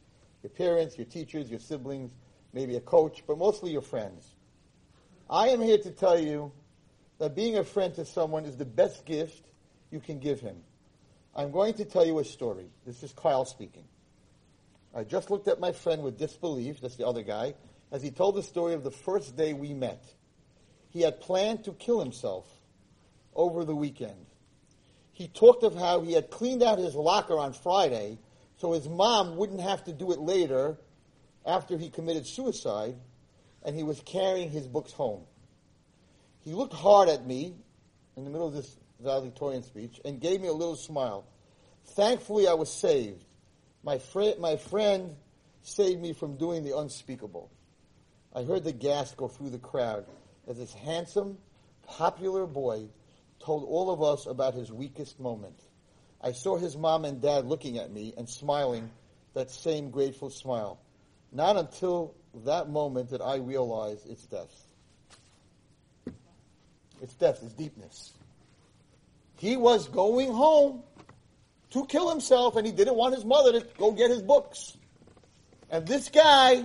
[0.43, 2.11] Your parents, your teachers, your siblings,
[2.51, 4.35] maybe a coach, but mostly your friends.
[5.29, 6.51] I am here to tell you
[7.19, 9.47] that being a friend to someone is the best gift
[9.89, 10.57] you can give him.
[11.33, 12.67] I'm going to tell you a story.
[12.85, 13.85] This is Kyle speaking.
[14.93, 17.53] I just looked at my friend with disbelief, that's the other guy,
[17.89, 20.03] as he told the story of the first day we met.
[20.89, 22.45] He had planned to kill himself
[23.33, 24.25] over the weekend.
[25.15, 28.17] He talked of how he had cleaned out his locker on Friday
[28.57, 30.77] so his mom wouldn't have to do it later
[31.45, 32.95] after he committed suicide,
[33.63, 35.23] and he was carrying his books home.
[36.43, 37.55] He looked hard at me
[38.17, 41.25] in the middle of this valedictorian speech and gave me a little smile.
[41.85, 43.23] Thankfully, I was saved.
[43.83, 45.15] My, fr- my friend
[45.63, 47.49] saved me from doing the unspeakable.
[48.33, 50.05] I heard the gasp go through the crowd
[50.45, 51.37] as this handsome,
[51.87, 52.89] popular boy
[53.39, 55.59] told all of us about his weakest moment.
[56.21, 58.89] I saw his mom and dad looking at me and smiling
[59.33, 60.79] that same grateful smile.
[61.31, 62.15] Not until
[62.45, 64.61] that moment did I realize its depth.
[67.01, 68.13] Its depth, its deepness.
[69.37, 70.81] He was going home
[71.71, 74.77] to kill himself and he didn't want his mother to go get his books.
[75.69, 76.63] And this guy,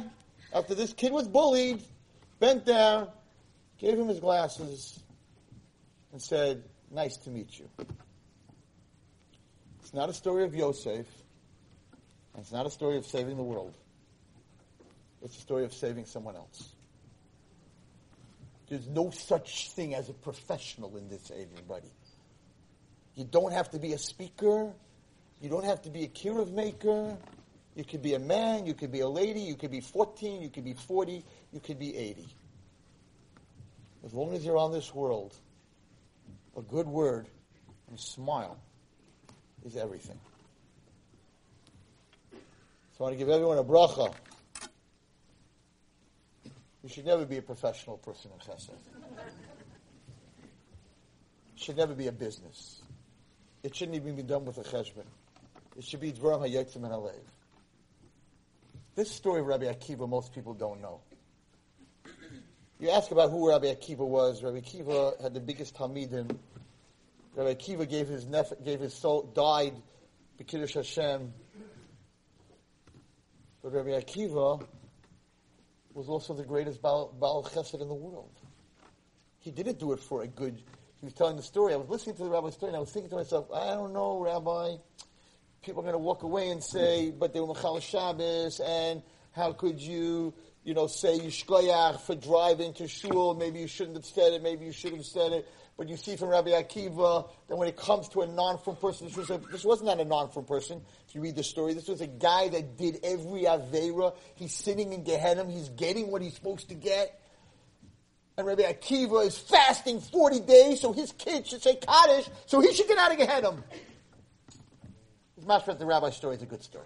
[0.55, 1.83] after this kid was bullied,
[2.39, 3.09] bent down,
[3.79, 5.01] gave him his glasses,
[6.13, 7.69] and said, Nice to meet you.
[9.81, 11.07] It's not a story of Yosef,
[12.39, 13.75] it's not a story of saving the world.
[15.23, 16.73] It's a story of saving someone else.
[18.69, 21.91] There's no such thing as a professional in this age, everybody.
[23.17, 24.73] You don't have to be a speaker.
[25.41, 27.17] You don't have to be a kiruv maker.
[27.75, 30.51] You could be a man, you could be a lady, you could be 14, you
[30.51, 32.27] could be 40, you could be 80.
[34.05, 35.37] As long as you're on this world,
[36.61, 37.27] a good word
[37.89, 38.59] and a smile
[39.65, 40.19] is everything.
[42.33, 44.13] So I want to give everyone a bracha.
[46.83, 48.71] You should never be a professional person in chesed.
[51.55, 52.83] It should never be a business.
[53.63, 55.07] It shouldn't even be done with a cheshbon.
[55.77, 57.15] It should be dvarim hayotzim and alev.
[58.97, 61.01] This story of Rabbi Akiva, most people don't know.
[62.81, 64.43] You ask about who Rabbi Akiva was.
[64.43, 66.35] Rabbi Akiva had the biggest Talmidim.
[67.35, 69.75] Rabbi Akiva gave his nef- gave his soul, died,
[70.41, 71.31] B'Kiddush Hashem.
[73.63, 74.67] But Rabbi Akiva
[75.93, 78.33] was also the greatest Baal, Baal Chesed in the world.
[79.41, 80.57] He didn't do it for a good.
[81.01, 81.75] He was telling the story.
[81.75, 83.93] I was listening to the rabbi's story, and I was thinking to myself, I don't
[83.93, 84.77] know, Rabbi.
[85.63, 89.03] People are going to walk away and say, but they were Machal Shabbos, and
[89.33, 90.33] how could you,
[90.65, 93.35] you know, say Yishkoyach for driving to shul?
[93.35, 94.43] Maybe you shouldn't have said it.
[94.43, 95.49] Maybe you should have said it.
[95.77, 99.17] But you see from Rabbi Akiva that when it comes to a non-frum person, this,
[99.17, 100.83] was a, this wasn't not a non-frum person.
[101.09, 104.15] If you read the story, this was a guy that did every Avera.
[104.35, 105.51] He's sitting in Gehenna.
[105.51, 107.19] He's getting what he's supposed to get.
[108.37, 112.75] And Rabbi Akiva is fasting 40 days, so his kids should say Kaddish, so he
[112.75, 113.57] should get out of Gehenna.
[115.47, 116.85] Matter of the rabbi's story is a good story.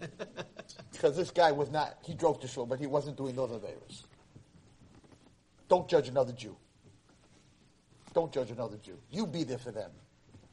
[0.98, 4.02] because this guy was not, he drove to shul, but he wasn't doing those Averas.
[5.68, 6.56] Don't judge another Jew.
[8.14, 8.98] Don't judge another Jew.
[9.08, 9.92] You be there for them.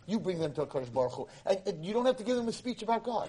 [0.05, 1.27] You bring them to a Kodesh Baruch Hu.
[1.47, 3.27] And, and, you don't have to give them a speech about God.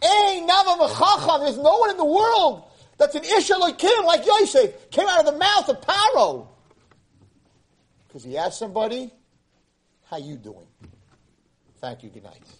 [0.00, 1.40] Ain't Nava.
[1.40, 5.26] There's no one in the world that's an Isha like him, like Yosef, came out
[5.26, 6.46] of the mouth of Paro.
[8.06, 9.10] Because he asked somebody,
[10.04, 10.68] how you doing?
[11.80, 12.10] Thank you.
[12.10, 12.59] Good night.